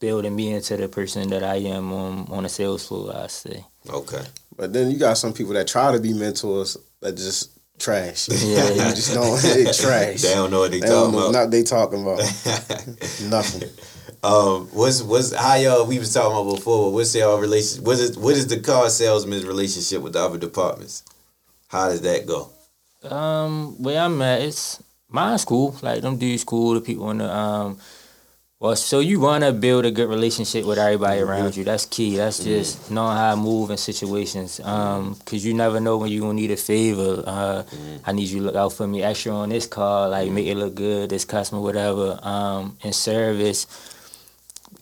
[0.00, 3.14] building me into the person that I am on on the sales floor.
[3.14, 3.64] I say.
[3.88, 4.24] Okay.
[4.56, 8.28] But then you got some people that try to be mentors that just trash.
[8.32, 8.68] Yeah.
[8.70, 10.22] you just don't they trash.
[10.22, 11.32] They don't know what they, They talking about.
[11.32, 12.18] not they talking about
[13.24, 13.68] nothing.
[14.22, 16.92] Um, what's what's how y'all we was talking about before?
[16.92, 17.84] What's y'all relation?
[17.84, 21.04] What is what is the car salesman's relationship with the other departments?
[21.68, 22.50] How does that go?
[23.08, 25.76] Um, where I'm at, it's mine's cool.
[25.82, 26.74] Like them dudes cool.
[26.74, 27.78] The people in the um,
[28.60, 31.62] well, so you want to build a good relationship with everybody around you.
[31.62, 32.16] That's key.
[32.16, 34.58] That's just knowing how to move in situations.
[34.58, 37.22] Um, cause you never know when you gonna need a favor.
[37.24, 37.62] Uh,
[38.04, 40.56] I need you to look out for me extra on this call, like make it
[40.56, 41.10] look good.
[41.10, 42.18] This customer, whatever.
[42.20, 43.66] Um, in service,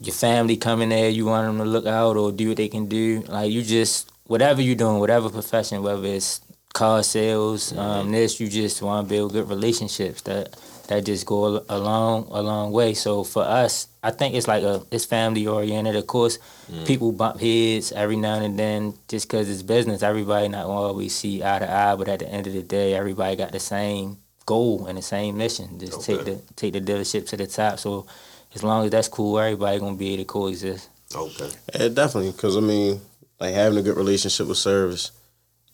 [0.01, 2.87] your family coming there, you want them to look out or do what they can
[2.87, 3.23] do.
[3.27, 6.41] Like you just whatever you're doing, whatever profession, whether it's
[6.73, 10.55] car sales, um, this you just want to build good relationships that
[10.87, 12.93] that just go a, a long a long way.
[12.93, 15.95] So for us, I think it's like a it's family oriented.
[15.95, 16.39] Of course,
[16.71, 16.85] mm.
[16.85, 20.03] people bump heads every now and then just because it's business.
[20.03, 23.35] Everybody not always see eye to eye, but at the end of the day, everybody
[23.35, 25.79] got the same goal and the same mission.
[25.79, 27.79] Just take the take the dealership to the top.
[27.79, 28.07] So
[28.55, 30.89] as long as that's cool, everybody gonna be able to coexist.
[31.15, 31.49] Okay.
[31.73, 32.31] Yeah, definitely.
[32.31, 33.01] Because I mean,
[33.39, 35.11] like having a good relationship with service.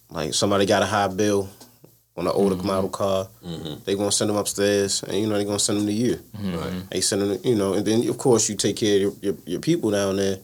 [0.09, 1.49] Like somebody got a high bill
[2.15, 2.67] on an older mm-hmm.
[2.67, 3.83] model car, mm-hmm.
[3.85, 6.15] they gonna send them upstairs, and you know they gonna send them to you.
[6.15, 6.57] Mm-hmm.
[6.57, 6.89] Right.
[6.91, 9.35] They send them, you know, and then of course you take care of your, your,
[9.45, 10.37] your people down there.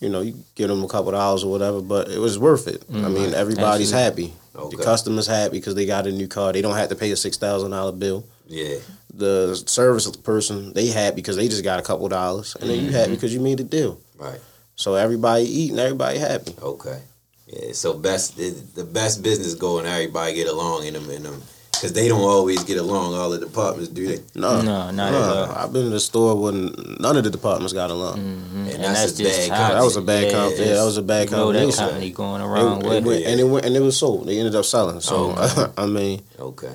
[0.00, 2.68] You know, you give them a couple of dollars or whatever, but it was worth
[2.68, 2.84] it.
[2.92, 4.32] I mean, everybody's happy.
[4.54, 4.76] Okay.
[4.76, 6.52] The customers happy because they got a new car.
[6.52, 8.24] They don't have to pay a six thousand dollar bill.
[8.46, 8.76] Yeah.
[9.12, 12.90] The service person they happy because they just got a couple dollars, and then you
[12.90, 14.00] happy because you made a deal.
[14.16, 14.40] Right.
[14.76, 16.54] So everybody eating, everybody happy.
[16.62, 17.00] Okay.
[17.48, 17.72] Yeah.
[17.72, 19.86] So best the, the best business going.
[19.86, 23.14] Everybody get along in them in them because they don't always get along.
[23.14, 24.22] All the departments do they?
[24.34, 25.52] No, No, not at all.
[25.52, 28.18] I've been in the store when none of the departments got along.
[28.18, 28.56] Mm-hmm.
[28.58, 29.56] And, And that's, that's a just bad.
[29.58, 30.54] how- That was a bad Yeah, comp.
[30.58, 33.00] Yeah, that was a bad You know that company going the It- wrong it way.
[33.00, 34.26] went- and it went, and it was sold.
[34.26, 35.00] They ended up selling.
[35.00, 36.74] So Oh, I mean, Okay.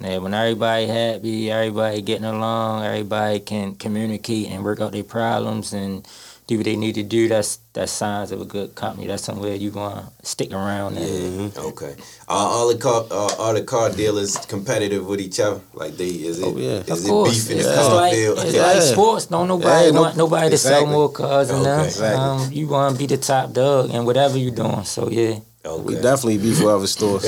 [0.00, 5.72] Yeah, when everybody happy, everybody getting along, everybody can communicate and work out their problems
[5.72, 6.06] and
[6.48, 7.28] do what they need to do.
[7.28, 9.06] That's that's signs of a good company.
[9.06, 10.96] That's somewhere you want to stick around.
[10.96, 11.04] at.
[11.06, 11.50] Yeah.
[11.70, 11.94] Okay.
[12.26, 15.60] Are all the car uh, are the car dealers competitive with each other?
[15.74, 16.80] Like they is it Oh, yeah.
[16.80, 18.38] is Of it course, beef in it's, the it's car like field?
[18.40, 18.62] it's Yeah.
[18.66, 19.26] like sports.
[19.26, 21.64] Don't nobody Yeah, no- want nobody to sell more cars than Okay.
[21.70, 21.84] them.
[21.84, 22.24] Exactly.
[22.24, 24.84] Um, you want to be the top dog and whatever you're doing.
[24.84, 27.24] So yeah, we definitely beef with other stores.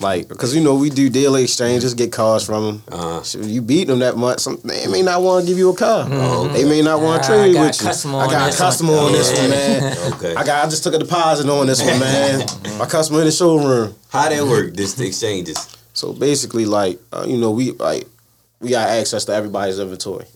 [0.00, 2.82] like, because you know we do dealer exchanges, get cars from them.
[2.88, 3.22] Uh-huh.
[3.22, 5.76] So you beat them that much, some, they may not want to give you a
[5.76, 6.08] car.
[6.50, 8.16] They may not want to trade with you.
[8.16, 10.12] I got a customer on this one, man.
[10.14, 10.34] Okay.
[10.34, 10.66] I got.
[10.66, 12.46] I just took a deposit on this one, man.
[12.78, 13.94] My customer in the showroom.
[14.10, 14.74] How that work?
[14.74, 15.76] This the exchanges.
[15.92, 18.06] So basically, like uh, you know, we like
[18.60, 20.26] we got access to everybody's inventory.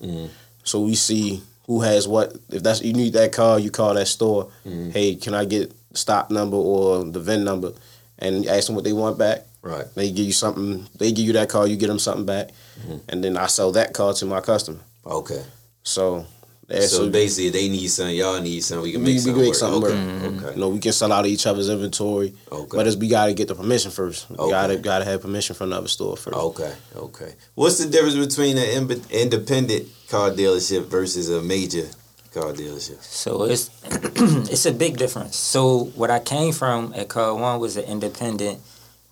[0.65, 2.37] So we see who has what.
[2.49, 4.51] If that's you need that car, you call that store.
[4.65, 7.73] Hey, can I get stock number or the VIN number?
[8.19, 9.47] And ask them what they want back.
[9.63, 9.87] Right.
[9.95, 10.87] They give you something.
[10.99, 11.67] They give you that car.
[11.67, 12.49] You get them something back,
[12.81, 12.99] mm-hmm.
[13.09, 14.81] and then I sell that car to my customer.
[15.07, 15.43] Okay.
[15.83, 16.27] So
[16.67, 18.15] that's So basically, they need something.
[18.15, 18.85] Y'all need something.
[18.85, 19.57] We can make we something make work.
[19.57, 20.29] something okay.
[20.29, 20.43] work.
[20.45, 20.55] Okay.
[20.55, 22.33] You know, we can sell out of each other's inventory.
[22.53, 22.77] Okay.
[22.77, 24.31] But it's, we got to get the permission first.
[24.31, 24.51] We Okay.
[24.51, 26.37] gotta gotta have permission from the other store first.
[26.37, 27.35] Okay, okay.
[27.55, 31.89] What's the difference between an independent car dealership versus a major
[32.33, 33.03] car dealership?
[33.03, 33.71] So it's
[34.51, 35.37] it's a big difference.
[35.37, 38.61] So what I came from at Car One was an independent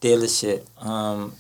[0.01, 1.35] dealership, um,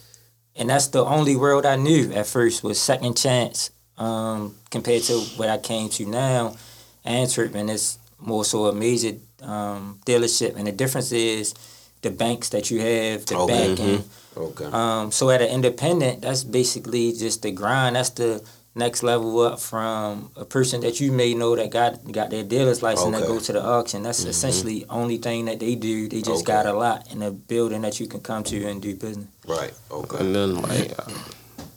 [0.57, 3.71] and that's the only world I knew at first was Second Chance.
[3.97, 6.57] Um, compared to what I came to now,
[7.05, 11.55] Antwerpen is more so a major um, dealership, and the difference is
[12.03, 13.53] the banks that you have, the Okay.
[13.74, 14.05] banking.
[14.37, 14.66] Okay.
[14.66, 17.97] Um, so at an independent, that's basically just the grind.
[17.97, 18.41] That's the
[18.79, 22.83] next level up from a person that you may know that got got their dealer's
[22.83, 23.33] license that Okay.
[23.35, 24.03] go to the auction.
[24.05, 26.09] That's essentially only thing that they do.
[26.09, 26.53] They just Okay.
[26.53, 29.26] got a lot in a building that you can come to and do business.
[29.47, 29.72] right.
[29.91, 30.18] Okay.
[30.20, 30.93] And then like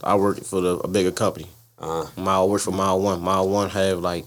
[0.03, 1.47] I worked for the, a bigger company.
[1.77, 3.21] Uh, Mile worked for Mile One.
[3.21, 4.25] Mile One have like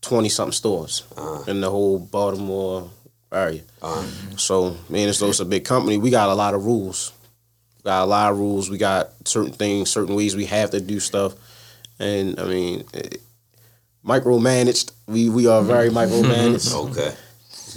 [0.00, 1.42] twenty something stores Uh.
[1.46, 2.90] in the whole Baltimore
[3.32, 3.62] area.
[3.82, 4.04] uh,
[4.36, 5.98] So me and it's a big company.
[5.98, 7.12] We got a lot of rules.
[7.78, 8.70] We got a lot of rules.
[8.70, 11.34] We got certain things, certain ways we have to do stuff,
[11.98, 13.20] and I mean, it,
[14.04, 14.92] micromanaged.
[15.06, 16.74] We we are very micromanaged.
[16.90, 17.14] okay.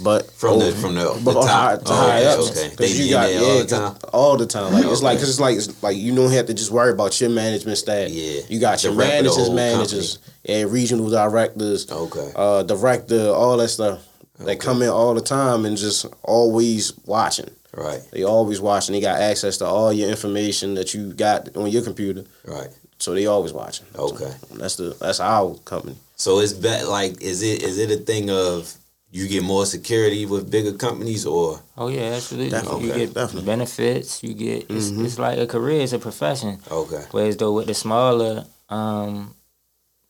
[0.02, 1.44] But From the oh, from the, the top.
[1.46, 2.74] high, to Oh, high okay, ups, okay.
[2.76, 3.96] They you got there all yeah, the time.
[4.14, 4.72] all the time.
[4.72, 5.20] Like it's like Okay.
[5.20, 8.08] cause it's like it's like you don't have to just worry about your management staff.
[8.08, 8.40] Yeah.
[8.48, 12.32] you got The your rep of the managers, managers, and regional directors, Okay.
[12.34, 14.06] uh, director, all that stuff.
[14.38, 17.50] They come in all the time and just always watching.
[17.76, 18.00] Right.
[18.10, 18.94] They always watching.
[18.94, 22.68] They got access to all your information that you got on your computer, Right.
[23.00, 23.86] So they always watching.
[23.96, 24.32] Okay.
[24.54, 25.96] That's the that's our company.
[26.16, 28.72] So it's bet like is it is it a thing of
[29.10, 32.50] you get more security with bigger companies or Oh yeah, absolutely.
[32.50, 32.84] Definitely.
[32.86, 33.46] You Okay, get definitely.
[33.46, 34.22] benefits.
[34.22, 35.04] You get it's, Mhm.
[35.04, 36.60] it's like a career, it's a profession.
[36.70, 37.04] okay.
[37.10, 39.34] Whereas though with the smaller, um,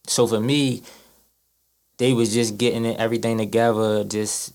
[0.07, 0.83] so for me,
[1.99, 4.53] they was just getting it, everything together, just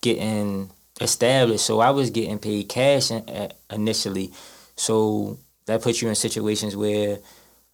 [0.00, 0.70] getting
[1.00, 1.64] established.
[1.64, 4.32] So I was getting paid cash uh, initially.
[4.76, 7.18] So that puts you in situations where.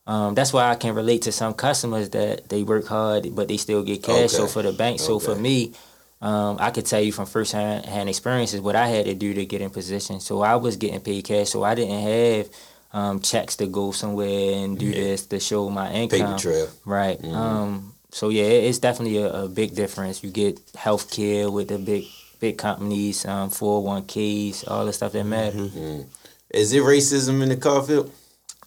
[0.07, 3.57] Um, that's why I can relate to some customers that they work hard, but they
[3.57, 4.32] still get cash.
[4.32, 5.72] So for the bank, so for me,
[6.20, 9.32] um, I could tell you from first hand, hand experiences what I had to do
[9.34, 10.20] to get in position.
[10.20, 12.48] So I was getting paid cash, so I didn't have
[12.92, 15.00] um, checks to go somewhere and do Yeah.
[15.00, 16.20] this to show my income.
[16.20, 16.68] Paper trail.
[16.84, 17.20] Right.
[17.20, 17.34] Mhm.
[17.34, 20.22] Um, so yeah, it- it's definitely a, a big difference.
[20.22, 22.05] You get health care with the big
[22.40, 25.57] big companies, um, 401ks, all the stuff that matter.
[25.59, 26.05] Mm.
[26.50, 28.11] Is it racism in the car field?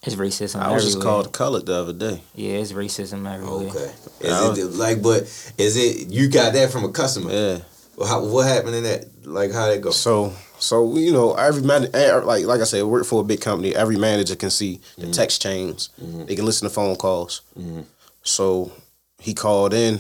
[0.04, 1.14] It's racism I was just everywhere.
[1.24, 2.22] called colored the other day.
[2.36, 3.68] Yeah, it's racism everywhere.
[3.70, 3.92] Okay.
[4.22, 5.24] Is it like but
[5.58, 7.32] is it you got that from a customer?
[7.32, 7.58] Yeah.
[7.98, 9.06] Well, How, what happened in that?
[9.26, 9.92] Like how that go?
[9.92, 13.42] So so you know every man eh, like like I said, work for a big
[13.42, 13.76] company.
[13.76, 15.90] Every manager can see the text chains.
[15.98, 17.42] They can listen to phone calls.
[17.60, 17.86] Mhm.
[18.24, 18.72] So
[19.20, 20.00] he called in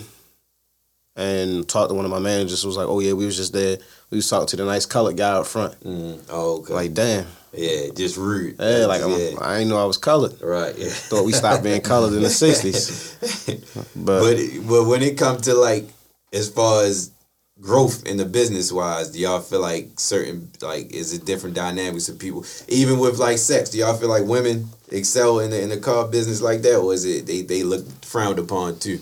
[1.18, 2.65] and talked to one of my managers.
[2.65, 3.78] Was like, oh yeah, we was just there.
[4.11, 5.78] We was talking to the nice colored guy up front.
[5.82, 6.22] Mm.
[6.30, 6.74] Oh, okay.
[6.74, 8.55] Like damn, yeah, just rude.
[8.59, 9.32] yeah, like I'm, yeah.
[9.41, 10.39] I didn't know I was colored.
[10.41, 10.74] right.
[10.78, 10.89] Yeah.
[10.89, 13.15] Thought we stopped being colored in the '60s.
[13.95, 15.89] But, But but when it comes to like
[16.32, 17.11] as far as
[17.59, 22.07] growth in the business wise, do y'all feel like certain like is it different dynamics
[22.07, 22.45] of people?
[22.68, 26.07] Even with like sex, do y'all feel like women excel in the in the car
[26.07, 28.99] business like that, or is it they they look frowned upon too?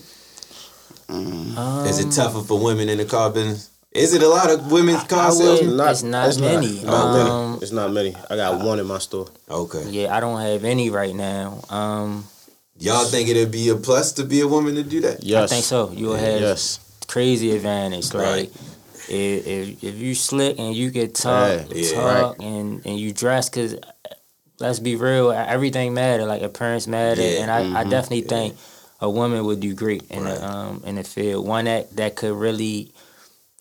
[1.09, 3.69] Um, Is it tougher for women in the car business?
[3.91, 5.77] Is it a lot of women's car I salesmen?
[5.77, 6.81] would- It's not many.
[6.83, 7.61] Not, Um, many.
[7.63, 8.15] It's not many.
[8.29, 9.27] I got one in my store.
[9.49, 9.83] Okay.
[9.89, 11.61] Yeah, I don't have any right now.
[11.69, 12.25] Um,
[12.77, 15.23] Y'all think it'd be a plus to be a woman to do that?
[15.23, 15.91] Yes, I think so.
[15.95, 16.79] You'll have Yes.
[17.07, 18.13] crazy advantage.
[18.13, 18.51] Like
[19.07, 21.93] if, if if you slick and you get talk, Yeah, yeah.
[21.93, 23.75] talk and and you dress, cause
[24.59, 26.25] let's be real, everything matter.
[26.25, 28.57] Like appearance matter, Yeah, and I, I mhm, definitely think
[29.01, 30.35] a woman would do great in Right.
[30.39, 31.45] the um in the field.
[31.47, 32.91] One that that could really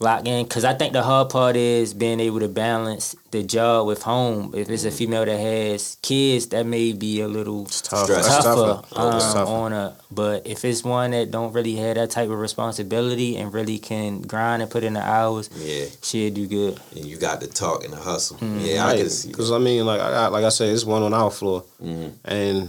[0.01, 3.87] lock in, cause I think the hard part is being able to balance the job
[3.87, 4.53] with home.
[4.53, 4.97] If it's a Mm-hmm.
[4.97, 8.09] female that has kids, that may be a little Tough.
[8.09, 8.82] Tougher, tougher.
[8.93, 9.51] um, That's tougher.
[9.51, 13.53] on a but if it's one that don't really have that type of responsibility and
[13.55, 15.85] really can grind and put in the hours Yeah.
[16.03, 18.37] she'll do good And you got to talk and the hustle.
[18.39, 18.66] Mhm.
[18.66, 19.28] Yeah, I can see.
[19.28, 22.09] Because I mean, like I got, like I said, it's one on our floor, Mm-hmm.
[22.24, 22.68] and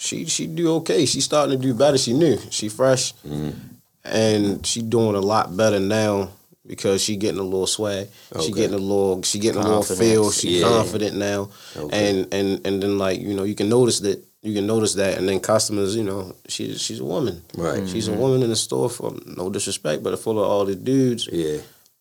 [0.00, 1.04] she she do okay.
[1.04, 1.98] She starting to do better.
[1.98, 2.38] She new.
[2.50, 3.50] She fresh, Mm-hmm.
[4.04, 6.30] and she doing a lot better now
[6.66, 8.08] because she getting a little swag.
[8.34, 8.46] Okay.
[8.46, 9.22] She getting a little.
[9.22, 10.00] She getting a little Confidence.
[10.12, 10.30] feel.
[10.32, 10.68] She Yeah.
[10.68, 12.10] confident now, Okay.
[12.10, 14.24] and and and then like you know you can notice that.
[14.42, 17.42] You can notice that, and then customers, you know, she's she's a woman.
[17.58, 17.86] Right.
[17.86, 20.74] She's a woman in the store for no disrespect, but a full of all the
[20.74, 21.28] dudes.
[21.30, 21.58] Yeah.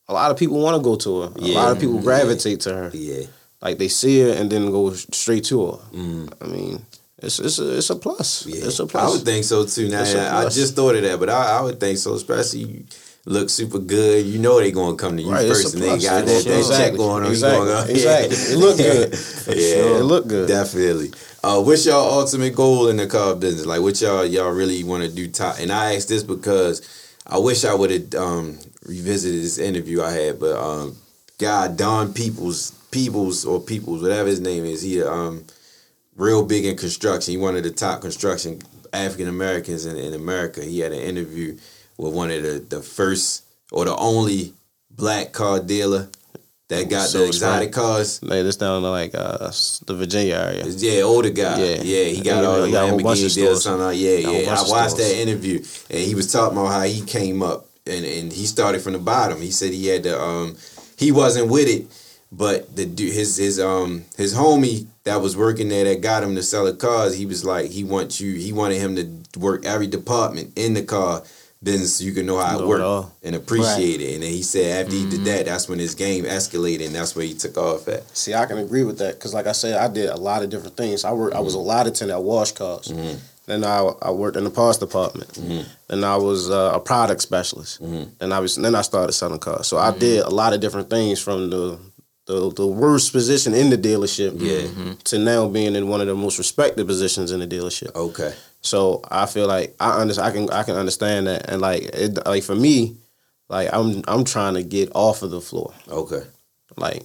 [0.08, 1.32] A lot of people want to go to her.
[1.36, 1.56] A Yeah.
[1.62, 2.91] lot of people gravitate to her.
[2.93, 3.26] Yeah.
[3.62, 5.78] Like they see her and then go straight to her.
[5.93, 6.32] Mm.
[6.39, 6.86] I mean,
[7.24, 8.45] it's it's a it's a plus.
[8.45, 8.65] Yeah.
[8.65, 9.03] It's a I plus.
[9.03, 9.89] I would think so too.
[9.89, 12.13] Now I, I just thought of that, but I, I would think so.
[12.15, 12.84] Especially you
[13.26, 14.26] look super good.
[14.26, 16.78] You know they gonna come to you Right, first, and they got that, that Exactly.
[16.78, 17.30] check going on.
[17.32, 17.65] Exactly.
[17.67, 17.89] Going on.
[17.89, 18.36] Exactly.
[18.38, 19.13] It look good.
[19.47, 20.47] yeah, It look good.
[20.47, 21.11] Definitely.
[21.43, 23.65] Uh, what's y'all ultimate goal in the car business?
[23.65, 25.28] Like, what y'all y'all really want to do?
[25.30, 26.82] Top, and I ask this because
[27.26, 30.97] I wish I would have um, revisited this interview I had, but um,
[31.38, 35.45] God, Don Peebles, Peoples or Peoples, whatever his name is, he um,
[36.20, 37.32] real big in construction.
[37.32, 38.61] He one of the top construction
[38.93, 40.61] African Americans in, in America.
[40.63, 41.57] He had an interview
[41.97, 44.53] with one of the the first or the only
[44.91, 46.09] black car dealer
[46.67, 48.22] that got So the exotic cars.
[48.22, 49.51] Like this down to like uh
[49.86, 50.65] the Virginia area.
[50.67, 51.57] Yeah, older guy.
[51.59, 52.03] Yeah, Yeah.
[52.05, 53.34] he got all the got a whole bunch Lamborghini deals.
[53.34, 53.63] stores.
[53.63, 54.55] Something like, yeah, Got a whole yeah.
[54.59, 58.32] I watched that interview, and he was talking about how he came up, and, and
[58.32, 59.41] he started from the bottom.
[59.41, 60.57] He said he had to, um,
[60.97, 61.88] he wasn't with it
[62.32, 66.36] But the dude, his his um his homie that was working there that got him
[66.36, 69.66] to sell the cars, he was like he wants you he wanted him to work
[69.66, 71.24] every department in the car
[71.62, 74.14] business so you can know how it Know it worked and appreciate it.
[74.14, 75.24] And then he said after he did mm-hmm.
[75.26, 78.08] that, that's when his game escalated and that's where he took off at.
[78.16, 80.50] See, I can agree with that because, like I said, I did a lot of
[80.50, 81.04] different things.
[81.04, 81.36] I worked.
[81.36, 81.64] I was mm-hmm.
[81.64, 82.88] a lot attendant at wash cars.
[82.88, 83.18] Mm-hmm.
[83.48, 85.34] Then I I worked in the parts department.
[85.88, 87.80] Then I was uh, a product specialist.
[88.20, 89.66] Then I was then I started selling cars.
[89.66, 91.80] So I did a lot of different things from the
[92.30, 94.68] the, the worst position in the dealership Yeah.
[94.68, 94.94] Mm-hmm.
[95.06, 97.96] to now being in one of the most respected positions in the dealership.
[97.96, 98.36] Okay.
[98.62, 100.28] So I feel like I understand.
[100.28, 102.98] I can I can understand that, and like it, like for me,
[103.48, 105.74] like I'm I'm trying to get off of the floor.
[105.88, 106.22] Okay.
[106.78, 107.04] Like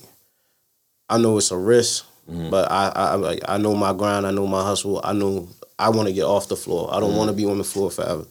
[1.08, 2.50] I know it's a risk, mm-hmm.
[2.50, 4.26] but I I like I know my grind.
[4.26, 5.00] I know my hustle.
[5.02, 5.48] I know
[5.78, 6.92] I want to get off the floor.
[6.92, 7.18] I don't mm-hmm.
[7.18, 8.26] want to be on the floor forever.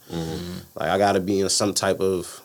[0.76, 2.42] Like I got to be in some type of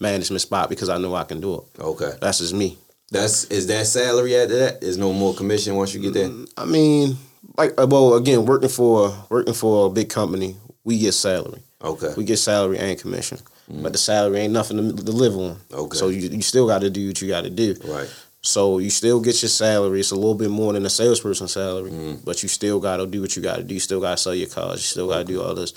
[0.00, 1.80] management spot because I know I can do it.
[1.80, 2.12] Okay.
[2.20, 2.78] That's just me.
[3.10, 4.82] That's is that salary after that?
[4.82, 6.30] Is no more commission once you get there?
[6.56, 7.16] I mean,
[7.56, 11.62] like uh, well, again, working for working for a big company, we get salary.
[11.82, 12.12] Okay.
[12.16, 13.38] We get salary and commission,
[13.68, 15.56] but the salary ain't nothing to, to live on.
[15.72, 15.96] Okay.
[15.96, 17.76] So you you still got to do what you got to do.
[17.86, 18.12] Right.
[18.42, 20.00] So you still get your salary.
[20.00, 22.24] It's a little bit more than a salesperson's salary, Mm.
[22.24, 23.74] but you still got to do what you got to do.
[23.74, 24.76] You still got to sell your cars.
[24.80, 25.72] You still got to do all this.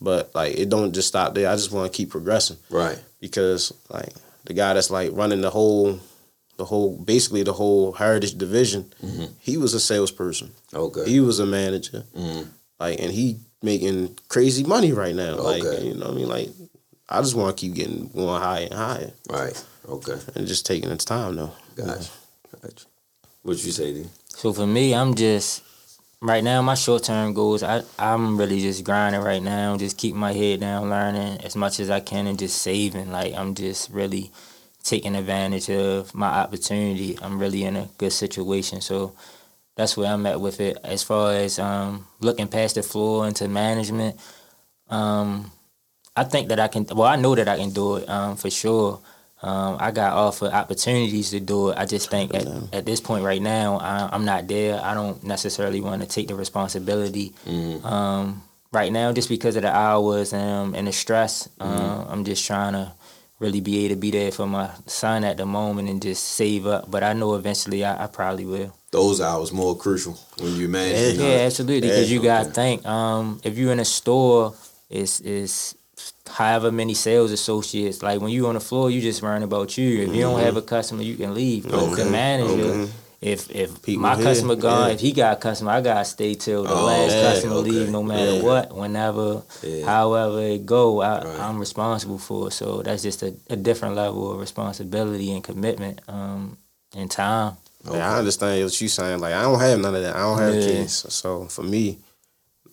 [0.00, 1.48] But like it don't just stop there.
[1.48, 2.98] I just want to keep progressing Right.
[3.20, 4.10] because like
[4.44, 6.00] the guy that's like running the whole,
[6.56, 9.24] the whole basically the whole heritage division, Mm-hmm.
[9.40, 10.50] he was a salesperson.
[10.74, 11.04] Okay.
[11.08, 12.04] He was a manager.
[12.16, 12.46] Mhm.
[12.80, 15.36] Like and he making crazy money right now.
[15.36, 16.48] Like you know what I mean like.
[17.08, 19.64] I just want to keep getting going higher and higher, Right.
[19.86, 20.16] Okay.
[20.34, 21.52] and just taking its time though.
[21.76, 22.08] Gotcha.
[22.62, 22.86] Gotcha.
[23.42, 24.06] What you say, D?
[24.28, 25.62] So for me, I'm just
[26.22, 26.62] right now.
[26.62, 29.76] My short term goals, I I'm really just grinding right now.
[29.76, 33.10] Just keeping my head down, learning as much as I can, and just saving.
[33.12, 34.30] Like I'm just really
[34.82, 37.18] taking advantage of my opportunity.
[37.22, 39.14] I'm really in a good situation, so
[39.76, 40.78] that's where I'm at with it.
[40.84, 44.18] As far as um, looking past the floor into management,
[44.90, 45.50] um,
[46.16, 46.86] I think that I can.
[46.90, 49.00] Well, I know that I can do it um, for sure.
[49.40, 51.78] Um, I got offered opportunities to do it.
[51.78, 54.80] I just think at, at this point right now, I, I'm not there.
[54.80, 57.32] I don't necessarily want to take the responsibility
[57.82, 61.48] um, right now, just because of the hours um, and the stress.
[61.58, 62.92] Um, I'm just trying to
[63.42, 66.66] really be able to be there for my son at the moment and just save
[66.66, 66.90] up.
[66.90, 68.72] But I know eventually I, I probably will.
[68.92, 71.18] Those hours more crucial when you manage.
[71.18, 71.88] Yeah, absolutely.
[71.88, 74.54] Because you got to think, um, if you're in a store,
[74.88, 75.74] it's it's
[76.28, 78.02] however many sales associates.
[78.02, 80.02] Like when you on the floor, you just worrying about you.
[80.02, 81.64] If you don't have a customer, you can leave.
[81.64, 82.92] But Okay, the manager, okay.
[83.22, 84.94] If if People my here, customer gone, yeah.
[84.94, 87.70] if he got a customer, I gotta stay till the Oh, last yeah, customer okay,
[87.70, 88.42] leave, no matter yeah.
[88.42, 89.86] what, whenever, Yeah.
[89.86, 91.00] however it go.
[91.00, 91.40] I, Right.
[91.40, 92.48] I'm responsible for.
[92.48, 92.52] it.
[92.52, 96.58] So that's just a, a different level of responsibility and commitment um,
[96.96, 97.56] and time.
[97.90, 99.20] Yeah, I understand what you saying.
[99.20, 100.16] Like I don't have none of that.
[100.16, 100.60] I don't have Yeah.
[100.66, 101.12] kids.
[101.14, 101.98] So for me,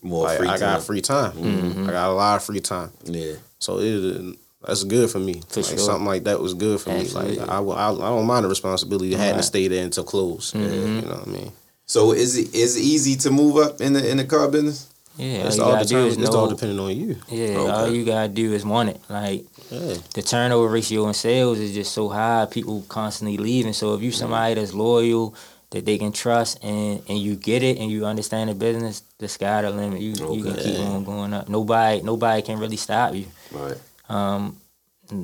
[0.01, 0.59] More like free I time.
[0.59, 1.31] got free time.
[1.33, 1.89] Mm-hmm.
[1.89, 2.89] I got a lot of free time.
[3.05, 3.35] Yeah.
[3.59, 4.35] So it
[4.65, 5.41] that's good for me.
[5.49, 5.77] For like, sure.
[5.77, 7.33] Something like that was good for Absolutely.
[7.33, 7.37] me.
[7.39, 10.51] Like I, I, I don't mind the responsibility of having to stay there until close.
[10.51, 10.95] Mm-hmm.
[10.95, 11.51] You know what I mean?
[11.85, 14.87] So is it is it easy to move up in the in the car business?
[15.17, 17.17] Yeah, It's all all, you gotta do is determined, it's all depending on you.
[17.27, 17.71] Yeah, Okay.
[17.71, 19.01] all you gotta do is want it.
[19.09, 19.95] Like Yeah.
[20.13, 22.45] the turnover ratio in sales is just so high.
[22.49, 23.73] People constantly leaving.
[23.73, 25.35] So if you somebody that's loyal,
[25.71, 29.27] that they can trust, and and you get it, and you understand the business, the
[29.27, 29.99] sky the limit.
[29.99, 31.49] You you can keep on going up.
[31.49, 33.25] Nobody nobody can really stop you.
[33.51, 33.77] Right.
[34.09, 34.57] Um,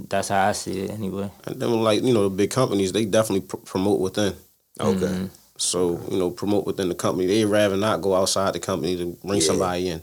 [0.09, 1.29] that's how I see it anyway.
[1.45, 4.33] And then like you know the big companies, they definitely pr- promote within.
[4.79, 4.99] Okay.
[4.99, 5.25] Mm-hmm.
[5.57, 7.27] So you know promote within the company.
[7.27, 9.47] They rather not go outside the company to bring Yeah.
[9.47, 10.01] somebody in.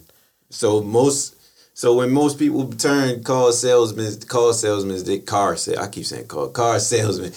[0.51, 1.37] So most
[1.75, 5.79] so when most people turn car salesmen, car salesmen, they car sale.
[5.81, 7.33] I keep saying car car salesmen.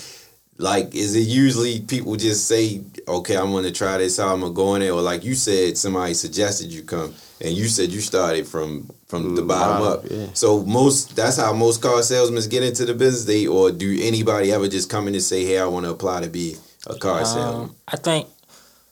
[0.57, 4.33] Like, is it usually people just say, "Okay, I'm gonna try this out.
[4.33, 7.67] I'm gonna go in there," or like you said, somebody suggested you come, and you
[7.67, 10.11] said you started from from the bottom bottom, up.
[10.11, 10.27] yeah.
[10.33, 13.25] So most that's how most car salesmen get into the business.
[13.25, 16.21] They or do anybody ever just come in and say, "Hey, I want to apply
[16.21, 16.55] to be
[16.87, 17.63] a car salesman"?
[17.69, 18.27] Um, I think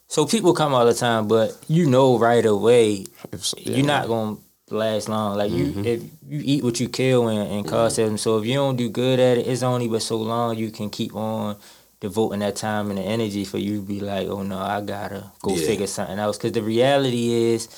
[0.09, 0.25] so.
[0.25, 4.35] People come all the time, but you know right away If so- you're not gonna
[4.73, 5.37] last long.
[5.37, 5.83] Like Mm-hmm.
[5.83, 8.17] you, if you eat what you kill and, in car salesman.
[8.17, 10.89] So if you don't do good at it, it's only but so long you can
[10.89, 11.57] keep on
[11.99, 15.31] devoting that time and the energy for you to be like, oh no, I gotta
[15.41, 15.65] go Yeah.
[15.67, 16.37] figure something else.
[16.37, 17.69] Because the reality is,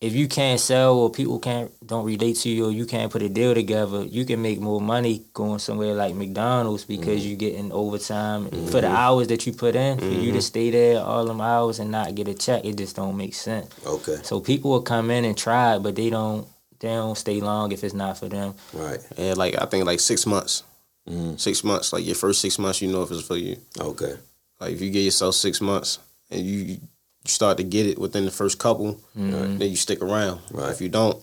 [0.00, 3.22] if you can't sell or people can't don't relate to you or you can't put
[3.22, 7.28] a deal together, you can make more money going somewhere like McDonald's because Mm-hmm.
[7.28, 9.98] you're getting overtime for the hours that you put in.
[9.98, 10.32] For you Mm-hmm.
[10.34, 13.34] to stay there all them hours and not get a check, it just don't make
[13.34, 13.68] sense.
[13.86, 16.46] Okay, So people will come in and try but they don't
[16.78, 18.54] they don't stay long if it's not for them.
[18.74, 19.00] right.
[19.16, 20.62] And like I think like six months.
[21.08, 21.40] Mhm.
[21.40, 23.56] Six months, like your first six months, you know if it's for you.
[23.80, 24.14] Okay.
[24.60, 25.98] Like if you give yourself six months
[26.30, 26.78] and you,
[27.26, 30.40] you start to get it within the first couple, then you stick around.
[30.50, 30.70] Right.
[30.70, 31.22] If you don't,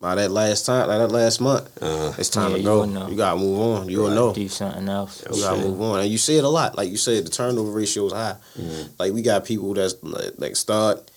[0.00, 2.12] by that last time, by that last month, Uh-huh.
[2.18, 2.78] it's time Yeah, to go.
[2.80, 3.08] will know.
[3.08, 3.88] You gotta move on.
[3.88, 4.32] You will know.
[4.34, 5.22] Do something else.
[5.32, 6.76] You gotta move on, and you see it a lot.
[6.76, 8.36] Like you said, the turnover ratio is high.
[8.98, 11.08] Like we got people that's like, like start,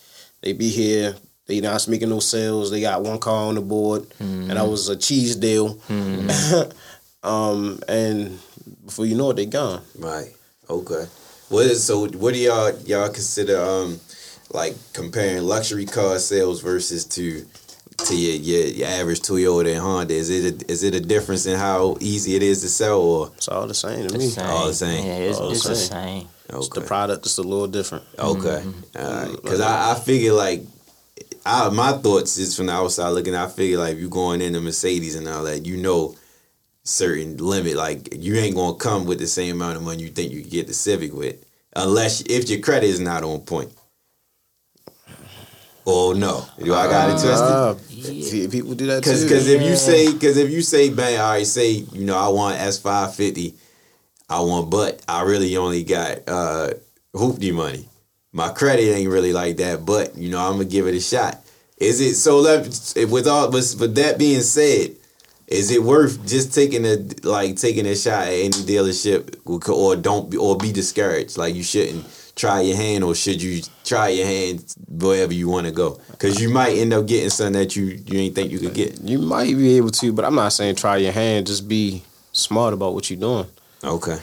[0.42, 1.16] they be here,
[1.48, 2.70] they not making no sales.
[2.72, 5.80] They got one car on the board, and that was a cheese deal.
[7.24, 8.38] um, and
[8.86, 9.82] before you know it, they gone.
[9.98, 10.30] Right.
[10.70, 11.06] Okay.
[11.50, 12.08] What is so?
[12.08, 14.00] What do y'all y'all consider um
[14.56, 17.46] like comparing luxury car sales versus to
[18.08, 20.14] to your your, your average Toyota and Honda?
[20.14, 23.32] Is it a, is it a difference in how easy it is to sell or
[23.36, 24.28] It's all the same to me.
[24.28, 24.46] Same.
[24.46, 25.06] All the same.
[25.06, 26.22] Yeah, it's, All the it's the same.
[26.22, 26.28] same.
[26.50, 26.70] It's?
[26.70, 28.04] The product is a little different.
[28.18, 28.62] Okay.
[28.64, 29.36] Mm-hmm.
[29.36, 30.62] Because I, I figure like,
[31.46, 33.36] I, my thoughts is from the outside looking.
[33.36, 36.16] I figure like you going into Mercedes and all that, you know,
[36.84, 37.76] certain limit.
[37.76, 40.50] Like you ain't gonna come with the same amount of money you think you can
[40.50, 41.44] get the Civic with,
[41.76, 43.72] unless if your credit is not on point.
[45.86, 47.52] Oh no, do I got it twisted?
[47.52, 47.76] Uh,
[48.24, 49.28] see, people do that Because too.
[49.30, 49.68] because if Yeah.
[49.70, 52.80] you say because if you say bang, all right, say you know I want S
[52.80, 53.54] five fifty,
[54.30, 56.72] I want, but I really only got uh
[57.14, 57.88] hoopty money.
[58.34, 61.40] My credit ain't really like that, but you know I'm gonna give it a shot.
[61.78, 62.40] Is it so?
[62.40, 62.66] Let
[63.10, 64.96] with all with, with that being said,
[65.48, 69.38] is it worth just taking a like taking a shot at any dealership
[69.70, 71.38] or don't be, or be discouraged?
[71.38, 72.06] Like you shouldn't
[72.36, 76.00] try your hand, or should you try your hand wherever you want to go?
[76.12, 79.02] Because you might end up getting something that you you ain't think you could get.
[79.02, 81.48] you might be able to, but I'm not saying try your hand.
[81.48, 83.48] Just be smart about what you're doing.
[83.84, 84.18] Okay.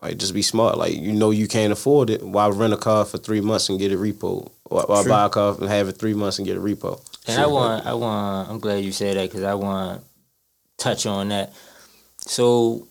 [0.00, 0.78] Like just be smart.
[0.78, 2.22] Like you know you can't afford it.
[2.22, 4.50] Why rent a car for three months and get it repo?
[4.64, 5.10] Why, why True.
[5.10, 7.00] buy a car and have it three months and get a repo?
[7.28, 10.04] And I want, I want, I'm glad you said that because I want to
[10.82, 11.52] touch on that.
[12.18, 12.88] So,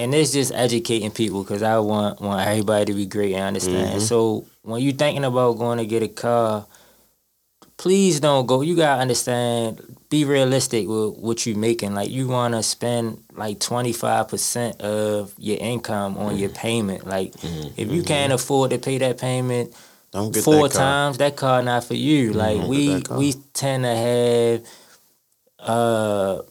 [0.00, 3.88] and it's just educating people because I want want everybody to be great and understand.
[3.88, 4.00] Mm-hmm.
[4.00, 6.66] So when you're thinking about going to get a car,
[7.76, 8.62] please don't go.
[8.62, 9.96] You gotta understand.
[10.08, 11.94] Be realistic with what you're making.
[11.94, 16.56] Like you want to spend like 25 percent of your income on your mm-hmm.
[16.56, 17.06] payment.
[17.06, 17.68] Like mm-hmm.
[17.76, 19.72] if you can't afford to pay that payment
[20.10, 22.32] Don't get four that times, that car not for you.
[22.32, 23.18] Like Don't we get that car.
[23.18, 24.62] we tend to have
[25.60, 26.42] uh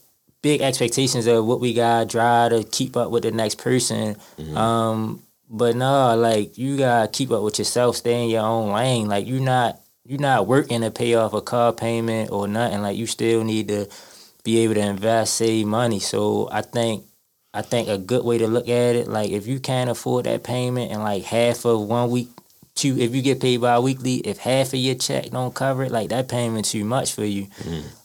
[0.41, 4.15] big expectations of what we got try to keep up with the next person.
[4.37, 4.57] Mm-hmm.
[4.57, 9.07] Um, but no, like you gotta keep up with yourself, stay in your own lane.
[9.07, 12.81] Like you're not you're not working to pay off a car payment or nothing.
[12.81, 13.87] Like you still need to
[14.43, 15.99] be able to invest, save money.
[15.99, 17.03] So I think
[17.53, 20.43] I think a good way to look at it, like if you can't afford that
[20.43, 22.29] payment and like half of one week
[22.79, 26.09] two if you get paid bi-weekly, if half of your check don't cover it, like
[26.09, 27.47] that payment too much for you.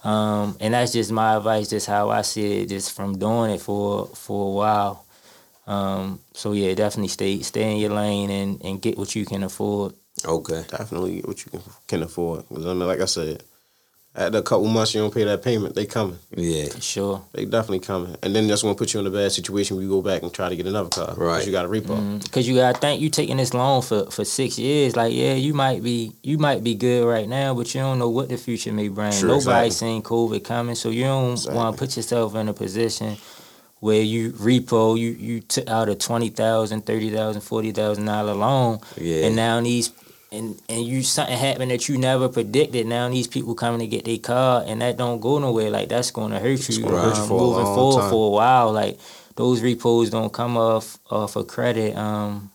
[0.02, 3.60] Um, and that's just my advice, just how I see it, just from doing it
[3.60, 5.04] for for a while.
[5.66, 9.42] Um, so yeah, definitely stay stay in your lane and, and get what you can
[9.42, 9.94] afford.
[10.24, 10.62] Okay.
[10.68, 12.44] Definitely what you can, can afford.
[12.48, 13.42] 'Cause I mean, like I said,
[14.16, 16.16] after a couple months you don't pay that payment, they coming.
[16.36, 16.66] Yeah.
[16.80, 17.20] Sure.
[17.32, 18.16] They definitely coming.
[18.22, 20.32] And then that's gonna put you in a bad situation when you go back and
[20.32, 21.06] try to get another car.
[21.08, 21.44] 'cause Right.
[21.44, 21.96] You got a repo.
[21.98, 22.18] Mm-hmm.
[22.30, 24.94] Cause you gotta think you taking this loan for, for six years.
[24.94, 28.08] Like yeah, you might be you might be good right now, but you don't know
[28.08, 29.10] what the future may bring.
[29.12, 29.70] Sure, Nobody exactly.
[29.70, 31.56] seen COVID coming, so you don't Exactly.
[31.56, 33.16] want to put yourself in a position
[33.80, 38.32] where you repo you you took out a twenty thousand, thirty thousand, forty thousand dollar
[38.34, 39.26] loan, Yeah.
[39.26, 39.90] and now these
[40.34, 42.86] and and you something happened that you never predicted.
[42.86, 45.70] Now these people coming to get their car, and that don't go nowhere.
[45.70, 48.00] Like that's going to hurt you, gonna hurt you um, for a moving long forward
[48.02, 48.10] time.
[48.10, 48.72] for a while.
[48.72, 48.98] Like
[49.36, 52.50] those repos don't come off off of credit um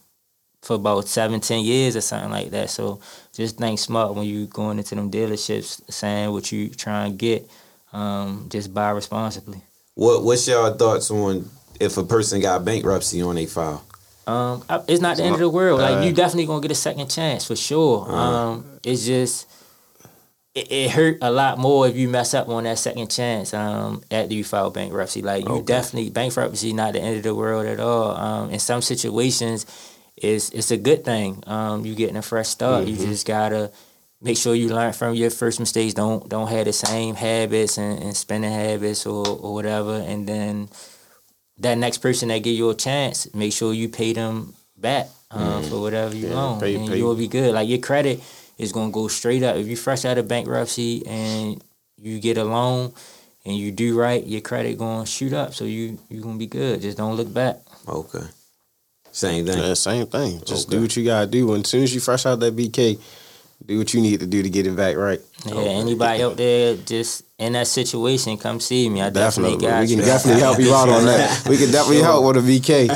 [0.61, 2.69] for about seven, ten years or something like that.
[2.69, 2.99] So
[3.33, 7.49] just think smart when you going into them dealerships saying what you try and get.
[7.91, 9.61] Um, just buy responsibly.
[9.95, 11.49] What What's your thoughts on
[11.79, 13.83] if a person got bankruptcy on their file?
[14.29, 15.81] Um, it's not the end of the world.
[15.81, 18.09] Like you definitely gonna get a second chance for sure.
[18.11, 19.47] Um, it's just
[20.55, 23.53] it, it hurt a lot more if you mess up on that second chance.
[23.53, 25.63] Um, after you file bankruptcy, like you Okay.
[25.65, 28.11] definitely bankruptcy not the end of the world at all.
[28.15, 29.65] Um, in some situations,
[30.17, 31.43] it's it's a good thing.
[31.47, 32.87] Um, you getting a fresh start.
[32.87, 33.71] You just gotta
[34.21, 35.93] make sure you learn from your first mistakes.
[35.93, 39.93] Don't don't have the same habits and, and spending habits or, or whatever.
[39.95, 40.69] And then
[41.59, 45.61] that next person that give you a chance, make sure you pay them back uh,
[45.63, 46.97] for whatever you Yeah, loan, pay- and pay.
[46.97, 47.53] you'll be good.
[47.53, 48.21] Like your credit
[48.57, 49.55] is gonna go straight up.
[49.57, 51.61] If you fresh out of bankruptcy and
[51.97, 52.93] you get a loan
[53.45, 55.53] and you do right, your credit gonna shoot up.
[55.53, 56.81] So you you gonna be good.
[56.81, 57.57] Just don't look back.
[57.87, 58.25] Okay.
[59.11, 59.57] Same thing.
[59.57, 60.41] Yeah, same thing.
[60.45, 60.77] Just Okay.
[60.77, 61.53] do what you gotta do.
[61.53, 62.99] And as soon as you fresh out that BK,
[63.65, 65.19] do what you need to do to get it back right.
[65.45, 69.01] Yeah, anybody out there just in that situation, come see me.
[69.01, 70.05] I definitely, Definitely, got we can you.
[70.05, 71.47] definitely help you out on that.
[71.47, 72.89] We can definitely help with a BK.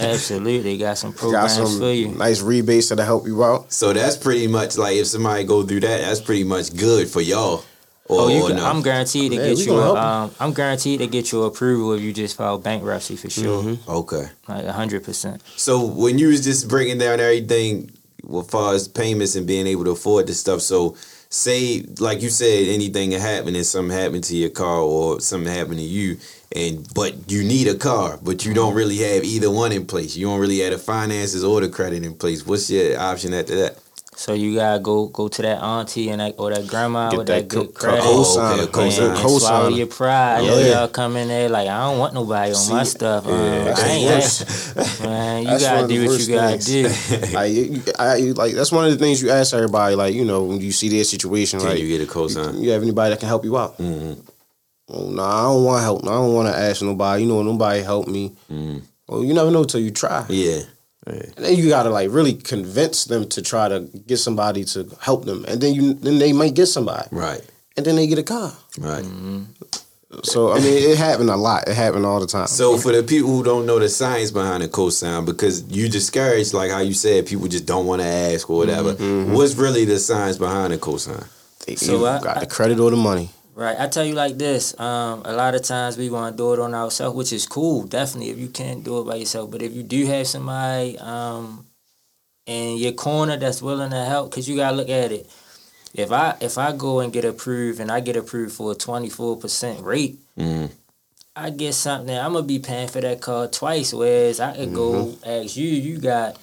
[0.00, 2.08] Absolutely, got some Got programs some for you.
[2.08, 3.72] nice rebates that'll help you out.
[3.72, 7.20] So that's pretty much like if somebody go through that, that's pretty much good for
[7.20, 7.64] y'all.
[8.10, 8.64] Or, Oh, you or can, no?
[8.64, 9.66] I'm guaranteed to Man, get you.
[9.66, 9.94] gonna A,
[10.24, 13.90] um, I'm guaranteed to get you approval if you just file bankruptcy for sure, Mm-hmm.
[13.90, 14.28] okay.
[14.48, 15.42] like hundred percent.
[15.56, 17.90] So when you was just breaking down everything
[18.32, 20.96] as far as payments and being able to afford this stuff, so
[21.30, 25.78] say like you said, anything happened and something happened to your car or something happened
[25.78, 26.18] to you,
[26.54, 28.78] and but you need a car, but you don't mm-hmm.
[28.78, 30.16] really have either one in place.
[30.16, 32.46] You don't really have the finances or the credit in place.
[32.46, 33.78] What's your option after that?
[34.18, 37.26] So you gotta go go to that auntie and that or that grandma Get with
[37.28, 38.02] that that, good co- credit.
[38.02, 39.08] co-signer, okay, and, co-signer.
[39.10, 39.76] and swallow co-signer.
[39.76, 40.38] your pride.
[40.42, 40.66] I know Yeah.
[40.80, 43.24] y'all come in there like I don't want nobody on my See, stuff.
[43.28, 44.76] Um, that's I the ain't worst.
[45.04, 45.42] man.
[45.42, 47.08] You That's one gotta do what you gotta things.
[47.08, 47.32] do.
[47.38, 49.94] like, you, I, you- like that's one of the things you ask everybody.
[49.94, 52.60] Like you know when you see their situation, Can like you get a cosign?
[52.60, 53.78] you have anybody that can help you out.
[53.78, 54.18] Mm-hmm.
[54.90, 56.02] Oh no, I don't want help.
[56.04, 57.22] I don't want to ask nobody.
[57.22, 58.30] You know, nobody help me.
[58.50, 58.78] Mm-hmm.
[59.06, 60.26] Well, you never know till you try.
[60.28, 60.62] Yeah.
[61.08, 65.24] And then you gotta like really convince them to try to get somebody to help
[65.24, 67.42] them, and then you then they might get somebody, Right.
[67.76, 68.52] and then they get a car.
[68.78, 69.04] Right.
[70.24, 71.68] So I mean, it happened a lot.
[71.68, 72.46] It happened all the time.
[72.46, 76.54] So for the people who don't know the science behind a cosign, because you discourage,
[76.54, 78.94] like how you said, people just don't want to ask or whatever.
[78.94, 79.34] Mm-hmm.
[79.34, 81.26] What's really the science behind a cosign?
[81.66, 83.30] They So either I- got the credit or the money.
[83.58, 83.74] Right.
[83.76, 84.78] I tell you like this.
[84.78, 87.82] Um, a lot of times we want to do it on ourselves, which is cool,
[87.88, 89.50] definitely, if you can't do it by yourself.
[89.50, 91.66] But if you do have somebody um,
[92.46, 95.28] in your corner that's willing to help, because you gotta look at it.
[95.92, 99.08] If I if I go and get approved and I get approved for a twenty
[99.10, 100.70] four percent rate, Mhm.
[101.34, 102.16] I get something.
[102.16, 103.92] I'm gonna be paying for that car twice.
[103.92, 106.36] Whereas I could go ask you, you got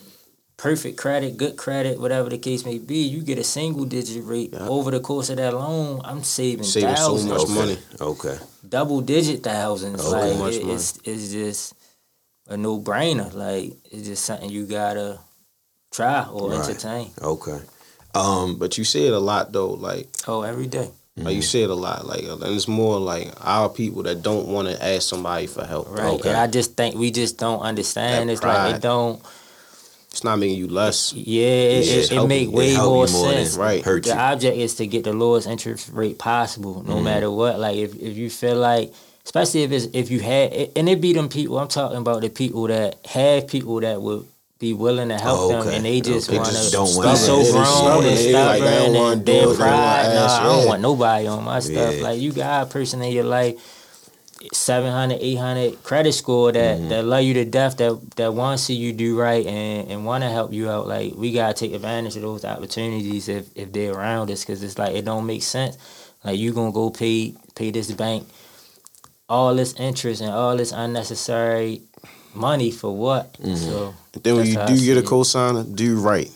[0.57, 2.99] perfect credit, good credit, whatever the case may be.
[3.03, 6.01] You get a single digit rate over the course of that loan.
[6.03, 7.53] I'm saving, Saving so thousands, much okay.
[7.53, 7.77] money.
[8.01, 8.37] Okay.
[8.67, 10.01] double digit thousands.
[10.05, 11.73] Oh, like much it- it's it's just
[12.47, 13.33] a no brainer.
[13.33, 15.19] Like it's just something you gotta
[15.91, 16.59] try or Right.
[16.67, 17.11] entertain.
[17.21, 17.59] Okay.
[18.13, 18.57] Um.
[18.57, 19.71] But you say it a lot though.
[19.71, 20.89] Like Oh, every day.
[21.17, 24.47] Like you say it a lot, like, and it's more like our people that don't
[24.49, 25.87] want to ask somebody for help.
[25.89, 26.07] Right.
[26.19, 26.27] Okay.
[26.27, 28.27] And I just think we just don't understand.
[28.27, 29.21] That it's like they don't.
[30.15, 31.11] It's not making you less.
[31.11, 33.57] Yeah, it, It's it, it make way It more you more sense.
[33.57, 33.83] Right.
[33.83, 34.15] hurt The you.
[34.15, 37.03] object is to get the lowest interest rate possible, no Mm-hmm.
[37.03, 37.59] matter what.
[37.59, 38.93] Like if, if you feel like,
[39.25, 41.59] especially if it's if you had, and it be them people.
[41.59, 44.25] I'm talking about the people that have people that would
[44.57, 46.37] be willing to help Oh, them, and they just Okay.
[46.37, 47.51] want to don't be wanna so ask.
[47.51, 48.05] grown Stubborn.
[48.07, 50.13] and They like, they don't stubborn wanna and do their They don't wanna pride.
[50.15, 50.41] Nah, ask.
[50.41, 51.93] I don't want nobody on my stuff.
[51.97, 52.03] Yeah.
[52.03, 53.55] Like you got a person in your life.
[54.53, 56.89] 700 800 credit score that Mm-hmm.
[56.89, 60.05] that love you to death that that want to see you do right and and
[60.05, 63.47] want to help you out like we got to take advantage of those opportunities if
[63.55, 65.77] if they're around us because it's like it don't make sense
[66.23, 68.27] like you gonna go pay pay this bank
[69.29, 71.81] all this interest and all this unnecessary
[72.33, 73.55] money for what Mm-hmm.
[73.55, 75.05] so Then when you how I do see get a it.
[75.05, 76.29] cosigner, do right.